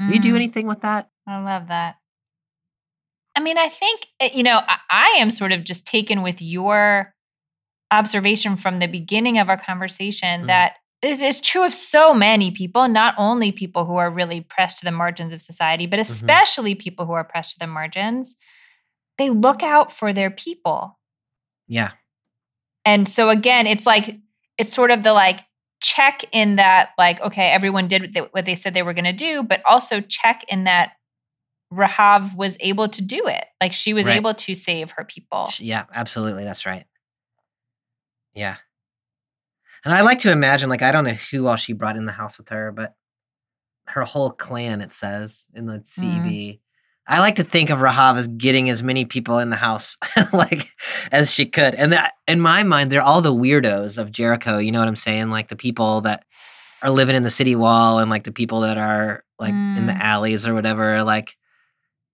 [0.00, 0.12] Mm-hmm.
[0.12, 0.36] You do mm-hmm.
[0.36, 1.08] anything with that?
[1.26, 1.96] I love that.
[3.36, 6.42] I mean, I think, eh, you know, I, I am sort of just taken with
[6.42, 7.14] your
[7.90, 10.46] observation from the beginning of our conversation mm.
[10.48, 14.78] that is, is true of so many people, not only people who are really pressed
[14.78, 16.12] to the margins of society, but mm-hmm.
[16.12, 16.80] especially mm-hmm.
[16.80, 18.36] people who are pressed to the margins.
[19.16, 20.98] They look out for their people.
[21.66, 21.90] Yeah.
[22.84, 24.16] And so again, it's like,
[24.56, 25.40] it's sort of the like
[25.80, 29.42] check in that, like, okay, everyone did what they said they were going to do,
[29.42, 30.92] but also check in that
[31.72, 33.44] Rahav was able to do it.
[33.60, 34.16] Like she was right.
[34.16, 35.50] able to save her people.
[35.58, 36.44] Yeah, absolutely.
[36.44, 36.86] That's right.
[38.34, 38.56] Yeah.
[39.84, 42.12] And I like to imagine, like, I don't know who all she brought in the
[42.12, 42.94] house with her, but
[43.86, 46.26] her whole clan, it says in the CEB.
[46.26, 46.58] Mm.
[47.06, 49.96] I like to think of Rahav as getting as many people in the house
[50.32, 50.68] like
[51.10, 51.74] as she could.
[51.74, 54.58] And that, in my mind, they're all the weirdos of Jericho.
[54.58, 55.30] You know what I'm saying?
[55.30, 56.24] Like the people that
[56.82, 59.78] are living in the city wall and like the people that are like mm.
[59.78, 60.00] in the mm.
[60.00, 61.02] alleys or whatever.
[61.02, 61.36] Like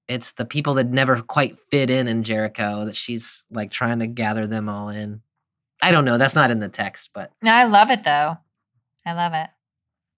[0.06, 4.06] it's the people that never quite fit in in Jericho that she's like trying to
[4.06, 5.22] gather them all in.
[5.82, 6.18] I don't know.
[6.18, 8.38] That's not in the text, but No, I love it though.
[9.06, 9.50] I love it.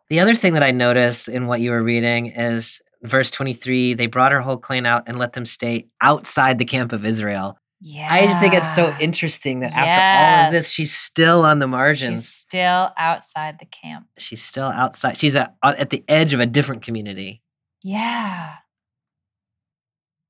[0.09, 4.07] the other thing that I noticed in what you were reading is verse 23 they
[4.07, 7.59] brought her whole clan out and let them stay outside the camp of Israel.
[7.81, 8.09] Yeah.
[8.11, 11.67] I just think it's so interesting that after all of this, she's still on the
[11.67, 12.25] margins.
[12.25, 14.07] She's still outside the camp.
[14.17, 15.19] She's, still outside.
[15.19, 17.43] She's at, uh, at the edge of a different community.
[17.83, 18.55] Yeah.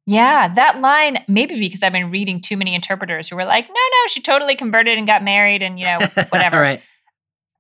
[0.07, 3.75] Yeah, that line, maybe because I've been reading too many interpreters who were like, no,
[3.75, 5.99] no, she totally converted and got married and, you know,
[6.29, 6.61] whatever.
[6.61, 6.81] right.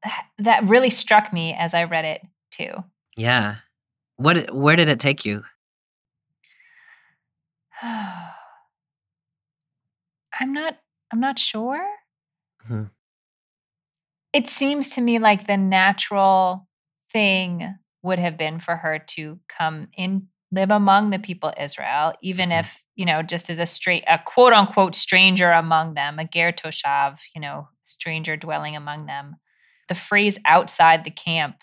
[0.38, 2.20] that, really struck me as I read it
[2.52, 2.70] too.
[3.16, 3.56] Yeah.
[4.16, 4.54] What?
[4.54, 5.42] Where did it take you?
[10.38, 10.76] I'm not
[11.12, 11.84] I'm not sure.
[12.68, 12.90] Mhm.
[14.32, 16.68] It seems to me like the natural
[17.12, 22.14] thing would have been for her to come in live among the people of Israel,
[22.22, 22.60] even Mhm.
[22.60, 26.52] if, you know, just as a straight a quote unquote stranger among them, a ger
[26.52, 29.36] toshav, you know, stranger dwelling among them.
[29.88, 31.56] The phrase outside the camp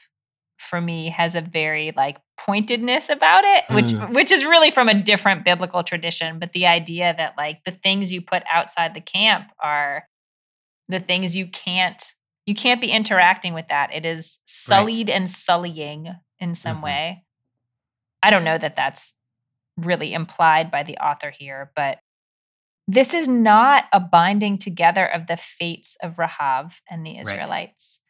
[0.59, 4.13] for me has a very like pointedness about it which Mm.
[4.13, 8.11] which is really from a different biblical tradition but the idea that like the things
[8.13, 10.07] you put outside the camp are
[10.89, 12.15] the things you can't
[12.45, 16.83] you can't be interacting with that it is sullied and sullying in some Mhm.
[16.83, 17.23] way
[18.23, 19.13] i don't know that that's
[19.77, 21.99] really implied by the author here but
[22.87, 28.01] this is not a binding together of the fates of Rahav and the Israelites.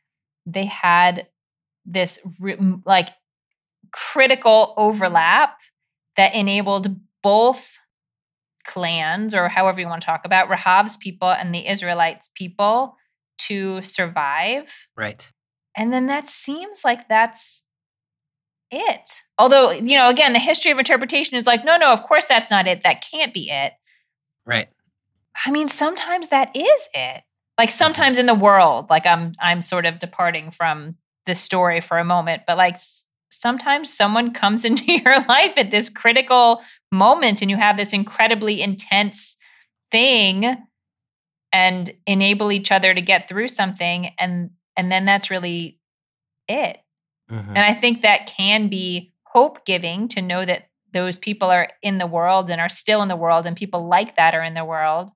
[0.45, 1.27] They had
[1.85, 2.19] this
[2.85, 3.09] like
[3.91, 5.57] critical overlap
[6.17, 7.77] that enabled both
[8.65, 12.95] clans, or however you want to talk about Rahav's people and the Israelites' people,
[13.39, 14.71] to survive.
[14.95, 15.29] Right.
[15.75, 17.63] And then that seems like that's
[18.73, 19.21] it.
[19.37, 22.51] Although, you know, again, the history of interpretation is like, no, no, of course that's
[22.51, 22.83] not it.
[22.83, 23.73] That can't be it.
[24.45, 24.67] Right.
[25.45, 27.23] I mean, sometimes that is it.
[27.57, 27.77] Like mm-hmm.
[27.77, 30.95] sometimes in the world, like I'm I'm sort of departing from
[31.25, 32.77] the story for a moment, but like
[33.29, 36.61] sometimes someone comes into your life at this critical
[36.91, 39.37] moment and you have this incredibly intense
[39.91, 40.57] thing
[41.51, 45.79] and enable each other to get through something and and then that's really
[46.47, 46.79] it.
[47.31, 47.47] Mhm.
[47.49, 51.97] And I think that can be hope giving to know that those people are in
[51.97, 54.65] the world and are still in the world and people like that are in the
[54.65, 55.11] world.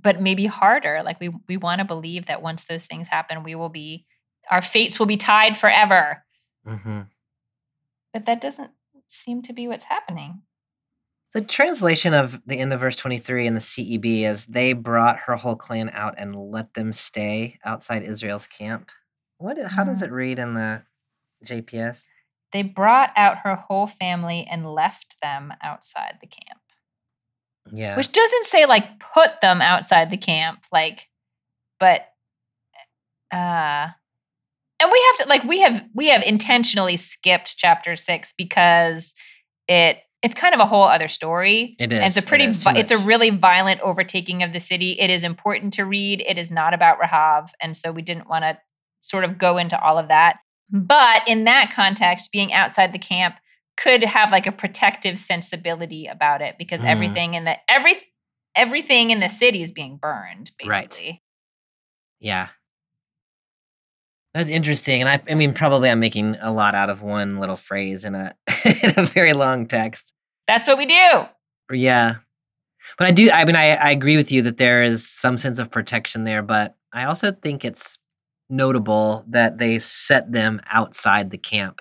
[0.00, 1.02] But maybe harder.
[1.04, 4.06] Like we we want to believe that once those things happen, we will be
[4.50, 6.24] our fates will be tied forever.
[6.66, 7.08] Mhm.
[8.14, 8.72] But that doesn't
[9.08, 10.42] seem to be what's happening.
[11.32, 15.36] The translation of the end of verse 23 in the CEB is they brought her
[15.36, 18.90] whole clan out and let them stay outside Israel's camp.
[19.38, 20.06] What how does Mm.
[20.06, 20.82] it read in the
[21.44, 22.00] JPS?
[22.52, 26.60] They brought out her whole family and left them outside the camp.
[27.72, 27.96] Yeah.
[27.96, 28.84] which doesn't say like
[29.14, 31.06] put them outside the camp like
[31.78, 32.00] but
[33.32, 33.88] uh
[34.80, 39.14] and we have to like we have we have intentionally skipped chapter 6 because
[39.68, 41.98] it it's kind of a whole other story It is.
[41.98, 45.22] and it's a pretty vi- it's a really violent overtaking of the city it is
[45.22, 48.58] important to read it is not about rahav and so we didn't want to
[49.00, 50.38] sort of go into all of that
[50.72, 53.36] but in that context being outside the camp
[53.76, 56.86] could have like a protective sensibility about it because Mm.
[56.88, 57.94] everything in the every
[58.54, 60.88] everything in the city is being burned Right.
[60.88, 61.22] basically
[62.18, 62.48] Yeah.
[64.34, 65.00] That's interesting.
[65.00, 68.14] And I I mean probably I'm making a lot out of one little phrase in
[68.14, 70.12] a in a very long text.
[70.46, 71.24] that's what we do
[71.72, 72.16] Yeah.
[72.98, 75.58] But I do I mean I, I agree with you that there is some sense
[75.58, 77.98] of protection there, but I also think it's
[78.50, 81.80] notable that they set them outside the camp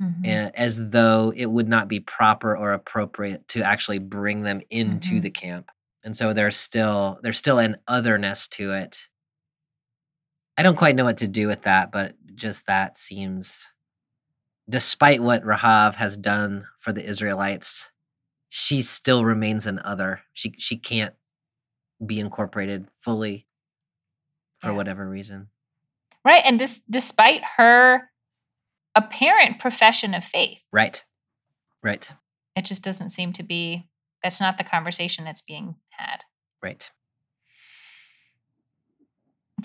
[0.00, 0.26] Mhm.
[0.26, 5.16] uh, as though it would not be proper or appropriate to actually bring them into
[5.18, 5.22] Mhm.
[5.22, 5.70] the camp.
[6.02, 9.06] And so there's still there's still an otherness to it.
[10.56, 13.68] I don't quite know what to do with that, but just that seems
[14.68, 17.90] despite what Rahav has done for the Israelites,
[18.48, 20.22] she still remains an other.
[20.32, 21.14] She she can't
[22.04, 23.46] be incorporated fully
[24.60, 24.76] for Yeah.
[24.76, 25.50] whatever reason.
[26.24, 28.10] Right and dis- despite her
[28.94, 31.02] apparent profession of faith Right.
[31.82, 32.10] Right.
[32.56, 33.88] it just doesn't seem to be
[34.22, 36.24] that's not the conversation that's being had
[36.62, 36.90] Right.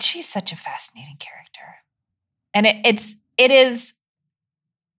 [0.00, 1.76] she's such a fascinating character
[2.54, 3.92] and it, it's it is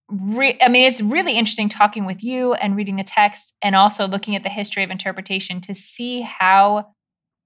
[0.10, 4.08] re- i mean it's really interesting talking with you and reading the text and also
[4.08, 6.88] looking at the history of interpretation to see how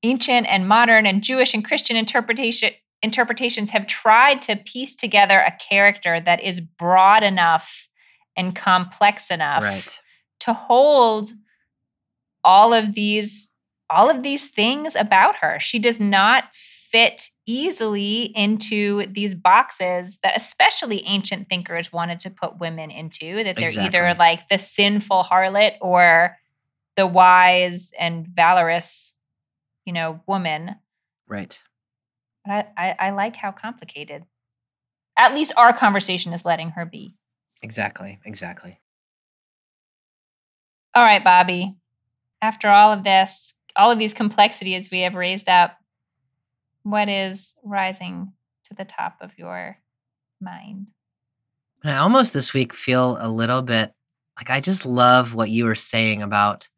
[0.04, 2.72] ancient and modern and jewish and christian interpretation
[3.04, 7.88] interpretations have tried to piece together a character that is broad enough
[8.36, 10.00] and complex enough Right.
[10.42, 11.32] to hold
[12.44, 13.54] all of these
[13.90, 15.60] all of these things about her.
[15.60, 22.58] She does not fit easily into these boxes that especially ancient thinkers wanted to put
[22.58, 23.88] women into that they're Exactly.
[24.00, 26.38] either like the sinful harlot or
[26.96, 29.14] the wise and valorous
[29.86, 30.76] you know woman
[31.28, 31.60] Right.
[32.46, 34.26] But I, I, I like how complicated
[35.18, 37.16] at least our conversation is letting her be
[37.64, 38.20] Exactly.
[38.26, 38.80] Exactly.
[40.96, 41.76] all right bobby
[42.42, 45.78] after all of this all of these complexities we have raised up
[46.84, 48.34] what is rising
[48.66, 49.78] to the top of your
[50.40, 50.88] mind
[51.84, 53.92] I almost this week feel a little bit
[54.38, 56.70] like I just love what you were saying about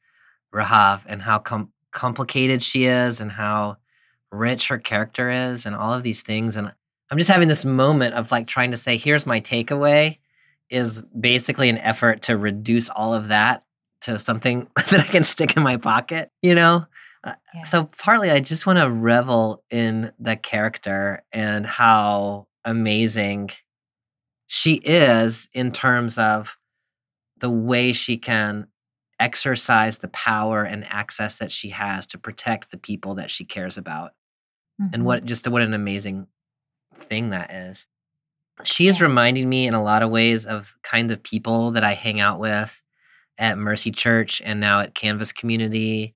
[0.53, 3.77] Rahav and how com- complicated she is and how
[4.33, 6.55] rich her character is and all of these things.
[6.55, 6.71] And
[7.09, 10.17] I'm just having this moment of like trying to say, here's my takeaway
[10.69, 13.63] is basically an effort to reduce all of that
[14.01, 16.85] to something that I can stick in my pocket, you know?
[17.23, 17.63] Uh, Yeah.
[17.63, 23.51] So partly I just want to revel in the character and how amazing
[24.47, 26.57] she is in terms of
[27.37, 28.67] the way she can
[29.19, 33.77] exercise the power and access that she has to protect the people that she cares
[33.77, 34.11] about
[34.79, 35.05] and Mhm.
[35.05, 36.27] what just what an amazing
[37.01, 37.87] thing that is
[38.63, 39.07] she is Yeah.
[39.07, 42.39] reminding me in a lot of ways of kind of people that i hang out
[42.39, 42.81] with
[43.37, 46.15] at mercy church and now at canvas community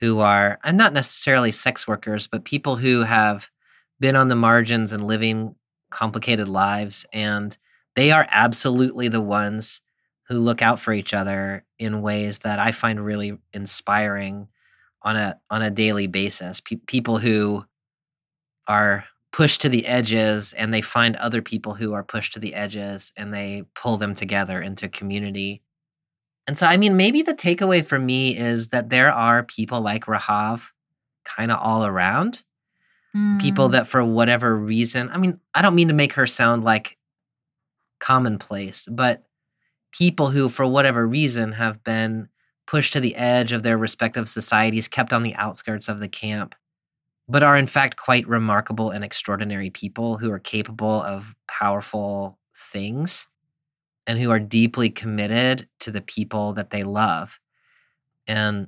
[0.00, 3.50] who are and not necessarily sex workers but people who have
[3.98, 5.54] been on the margins and living
[5.90, 7.56] complicated lives and
[7.96, 9.82] they are absolutely the ones
[10.28, 14.46] who look out for each other in ways that I find really inspiring
[15.02, 16.60] on a on a daily basis.
[16.60, 17.64] Pe- people who
[18.70, 22.54] are pushed to the edges and they find other people who are pushed to the
[22.54, 25.62] edges and they pull them together into community.
[26.46, 30.06] And so I mean maybe the takeaway for me is that there are people like
[30.06, 30.62] Rahav
[31.24, 32.42] kind of all around
[33.40, 33.72] people Mm.
[33.72, 36.96] that for whatever reason i mean i don't mean to make her sound like
[37.98, 39.24] commonplace but
[39.92, 42.28] people who for whatever reason have been
[42.68, 46.54] pushed to the edge of their respective societies kept on the outskirts of the camp
[47.30, 52.38] but are in fact quite remarkable and extraordinary people who are capable of powerful
[52.72, 53.28] things
[54.06, 57.38] and who are deeply committed to the people that they love
[58.26, 58.66] and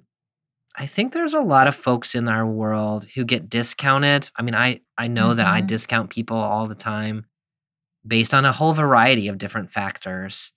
[0.76, 4.30] I think there's a lot of folks in our world who get discounted.
[4.36, 5.66] I mean, I I know that I Mhm.
[5.68, 7.26] discount people all the time
[8.06, 10.52] based on a whole variety of different factors.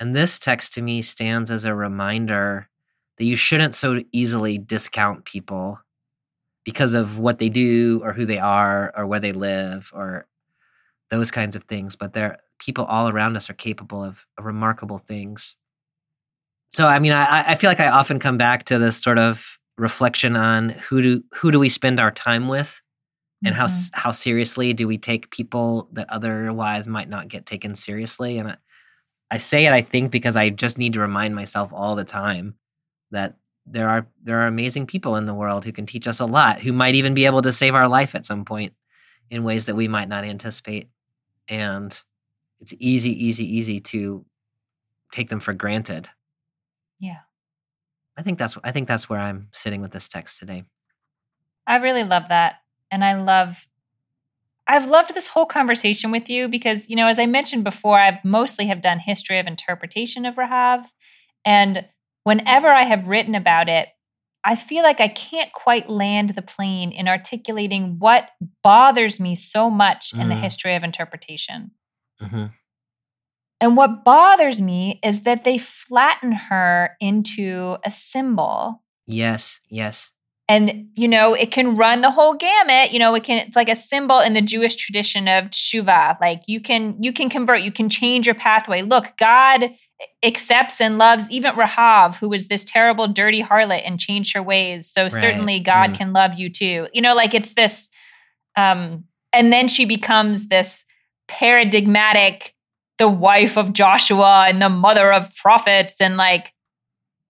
[0.00, 2.68] And this text to me stands as a reminder
[3.18, 5.80] that you shouldn't so easily discount people
[6.64, 10.26] because of what they do or who they are or where they live or
[11.10, 15.56] those kinds of things, but there people all around us are capable of, remarkable things
[16.74, 19.58] so I mean, I, I feel like I often come back to this sort of
[19.78, 22.80] reflection on who do who do we spend our time with,
[23.44, 23.70] and how Mhm.
[23.70, 28.38] s how seriously do we take people that otherwise might not get taken seriously.
[28.38, 28.56] And I,
[29.32, 32.56] I say it, I think, because I just need to remind myself all the time
[33.12, 33.36] that
[33.66, 36.60] there are there are amazing people in the world who can teach us a lot,
[36.60, 38.74] who might even be able to save our life at some point
[39.30, 40.88] in ways that we might not anticipate.
[41.48, 41.98] And
[42.60, 44.24] it's easy, easy, easy to
[45.12, 46.08] take them for granted.
[46.98, 47.20] Yeah.
[48.16, 50.64] I think that's I think that's where I'm sitting with this text today.
[51.66, 52.56] I really love that.
[52.90, 53.66] And I love
[54.66, 58.24] I've loved this whole conversation with you because, you know, as I mentioned before, I've
[58.24, 60.84] mostly have done history of interpretation of Rahav.
[61.44, 61.86] And
[62.24, 63.88] whenever I have written about it,
[64.44, 68.28] I feel like I can't quite land the plane in articulating what
[68.62, 70.42] bothers me so much in the Mm.
[70.42, 71.70] history of interpretation.
[72.20, 72.46] Mm-hmm.
[73.60, 80.12] And what bothers me is that they flatten her into a symbol Yes, yes,
[80.48, 83.68] and you know it can run the whole gamut you know it can it's like
[83.68, 87.72] a symbol in the jewish tradition of tshuva like you can you can convert you
[87.72, 89.70] can change your pathway look god
[90.22, 94.88] accepts and loves even rahav who was this terrible dirty harlot and changed her ways
[94.88, 95.12] so Right.
[95.12, 95.96] certainly god Mm.
[95.96, 97.88] can love you too you know like it's this
[98.56, 100.84] um and then she becomes this
[101.28, 102.54] paradigmatic
[102.98, 106.52] the wife of joshua and the mother of prophets and like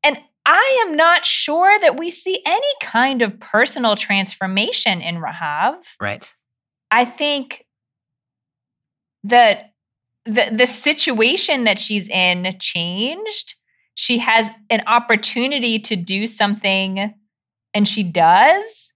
[0.05, 5.77] and I am not sure that we see any kind of personal transformation in Rahav.
[6.01, 6.35] right.
[6.91, 7.65] I think
[9.25, 9.72] that
[10.25, 13.55] the the situation that she's in changed.
[13.95, 17.15] She has an opportunity to do something
[17.75, 18.93] and she does.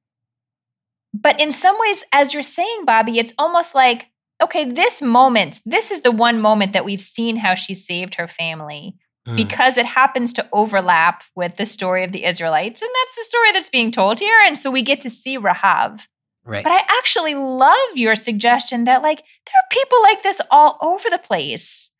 [1.12, 4.06] But in some ways as you're saying Bobby, it's almost like
[4.42, 8.28] okay, this moment, this is the one moment that we've seen how she saved her
[8.28, 8.96] family.
[9.26, 9.36] Mm.
[9.36, 12.80] because it happens to overlap with the story of the Israelites.
[12.80, 14.38] And that's the story that's being told here.
[14.46, 16.06] And so we get to see Rahav.
[16.46, 16.62] Right.
[16.64, 21.10] But I actually love your suggestion that, like, there are people like this all over
[21.10, 21.90] the place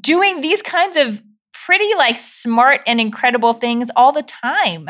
[0.00, 1.22] doing these kinds of
[1.52, 4.88] pretty, like, smart and incredible things all the time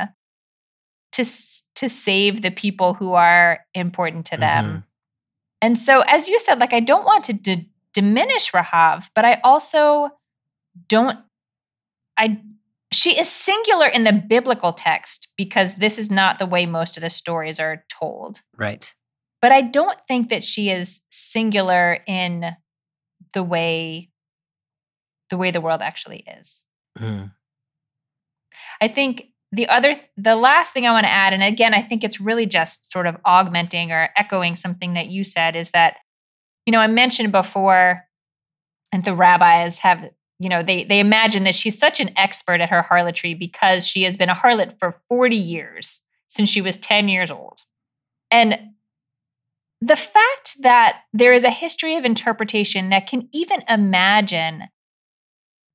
[1.12, 1.24] to,
[1.76, 4.64] to save the people who are important to them.
[4.64, 4.84] Mhm.
[5.62, 9.40] And so, as you said, like, I don't want to d- diminish Rahav, but I
[9.44, 10.10] also
[10.88, 11.18] don't,
[12.16, 12.40] I,
[12.92, 17.02] she is singular in the biblical text because this is not the way most of
[17.02, 18.40] the stories are told.
[18.56, 18.92] Right.
[19.40, 22.54] But I don't think that she is singular in
[23.32, 24.10] the way
[25.30, 26.64] the way the world actually is.
[26.98, 27.32] Mm.
[28.80, 32.04] I think the other the last thing I want to add and again I think
[32.04, 35.96] it's really just sort of augmenting or echoing something that you said is that
[36.66, 38.02] you know I mentioned before
[38.92, 40.10] and the rabbis have
[40.42, 44.02] you know they they imagine that she's such an expert at her harlotry because she
[44.02, 47.60] has been a harlot for 40 years since she was 10 years old.
[48.30, 48.58] And
[49.80, 54.68] the fact that there is a history of interpretation that can even imagine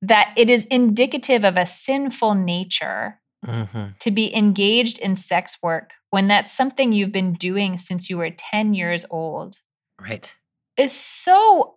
[0.02, 3.98] that it is indicative of a sinful nature Mhm.
[4.00, 8.30] to be engaged in sex work when that's something you've been doing since you were
[8.32, 9.60] 10 years old
[10.02, 10.36] Right.
[10.78, 11.77] is so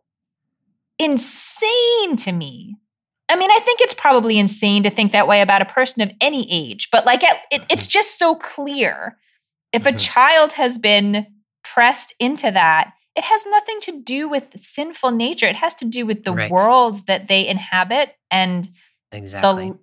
[1.00, 2.76] insane to me.
[3.28, 6.12] I mean, I think it's probably insane to think that way about a person of
[6.20, 9.16] any age, but like it, it- it's just so clear.
[9.72, 9.98] If a Mhm.
[10.00, 11.26] child has been
[11.62, 15.46] pressed into that, it has nothing to do with sinful nature.
[15.46, 16.50] It has to do with the Right.
[16.50, 18.68] world that they inhabit and
[19.12, 19.70] Exactly.
[19.70, 19.78] the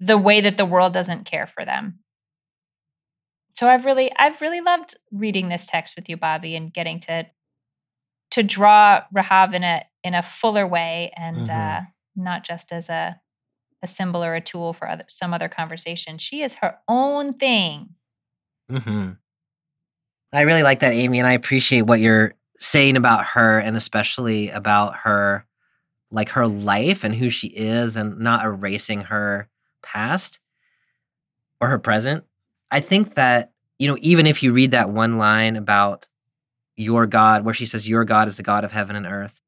[0.00, 1.98] the way that the world doesn't care for them.
[3.54, 7.26] So I've really I've really loved reading this text with you, Bobby, and getting to
[8.36, 11.50] to draw Rahav in a in a fuller way and Mhm.
[11.50, 11.80] uh,
[12.16, 13.20] not just as a
[13.82, 16.18] a symbol or a tool for other, some other conversation.
[16.18, 17.94] She is her own thing.
[18.70, 19.18] hmm
[20.32, 24.50] I really like that, Amy, and I appreciate what you're saying about her, and especially
[24.50, 25.46] about her,
[26.10, 29.48] like her life and who she is, and not erasing her
[29.82, 30.40] past
[31.60, 32.24] or her present.
[32.70, 36.06] I think that you know, even if you read that one line about
[36.76, 39.40] your God, where she says, "Your God is the God of heaven and earth,"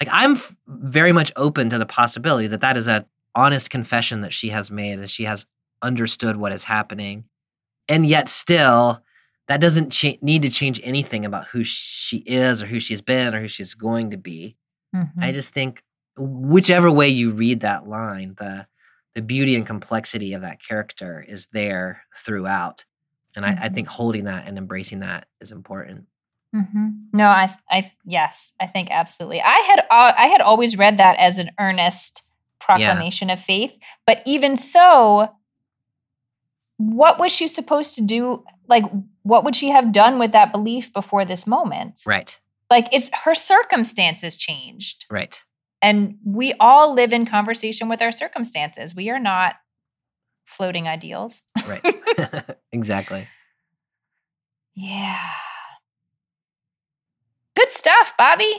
[0.00, 4.34] like I'm very much open to the possibility that that is a honest confession that
[4.34, 5.46] she has made, and she has
[5.82, 7.24] understood what is happening.
[7.88, 9.02] And yet still
[9.46, 13.34] that doesn't cha- need to change anything about who she is or who she's been
[13.34, 14.56] or who she's going to be.
[14.94, 15.22] Mm-hmm.
[15.22, 15.82] i just think
[16.16, 18.66] whichever way you read that line the
[19.14, 22.84] the beauty and complexity of that character is there throughout.
[23.36, 23.74] And I, I Mhm.
[23.74, 26.06] think holding that and embracing that is important
[26.54, 29.40] hmm No, I, I, yes, I think absolutely.
[29.40, 32.22] I had, uh, I had always read that as an earnest
[32.60, 33.76] proclamation of faith,
[34.06, 35.30] but even so,
[36.78, 38.44] what was she supposed to do?
[38.68, 38.84] Like,
[39.22, 42.00] what would she have done with that belief before this moment?
[42.06, 42.38] right
[42.70, 45.42] Like, it's her circumstances changed, right
[45.80, 48.94] and we all live in conversation with our circumstances.
[48.94, 49.56] We are not
[50.44, 51.42] floating ideals.
[51.66, 51.84] right
[52.72, 53.28] exactly
[54.74, 55.30] Yeah.
[57.58, 58.52] Good stuff, Bobby.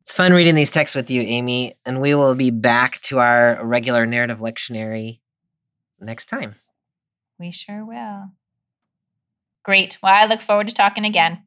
[0.00, 3.62] it's fun reading these texts with you amy and we will be back to our
[3.62, 5.20] regular narrative lectionary
[6.00, 6.54] next time
[7.38, 8.30] We sure will.
[9.64, 9.98] Great.
[10.02, 11.42] Well, I look forward to talking again.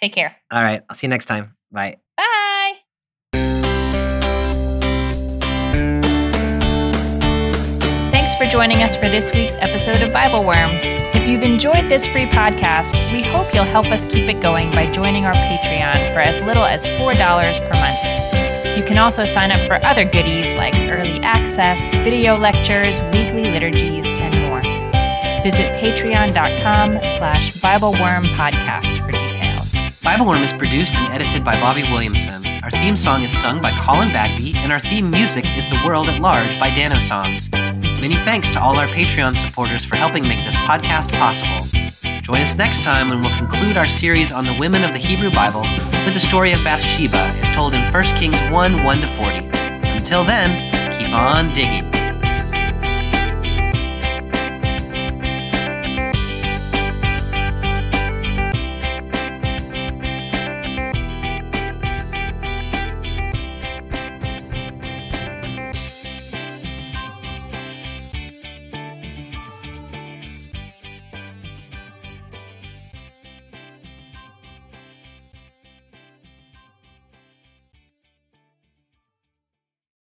[0.00, 0.36] Take care.
[0.52, 2.38] all right i'll see you next time bye Bye.
[8.42, 10.70] For joining us for this week's episode of Bible Worm.
[11.14, 14.90] If you've enjoyed this free podcast, we hope you'll help us keep it going by
[14.90, 18.76] joining our Patreon for as little as $4 per month.
[18.76, 24.08] You can also sign up for other goodies like early access, video lectures, weekly liturgies,
[24.08, 24.62] and more.
[25.44, 29.76] Visit patreon.com slash Bibleworm podcast for details.
[30.02, 32.44] Bible Worm is produced and edited by Bobby Williamson.
[32.64, 36.08] Our theme song is sung by Colin Bagby, and our theme music is The World
[36.08, 37.48] at Large by Dano Songs.
[38.02, 41.68] Many thanks to all our Patreon supporters for helping make this podcast possible.
[42.22, 45.30] Join us next time when we'll conclude our series on the women of the Hebrew
[45.30, 45.60] Bible
[46.04, 49.38] with the story of Bathsheba as told in 1 Kings 1 1 to 40.
[49.96, 52.01] Until then, keep on digging.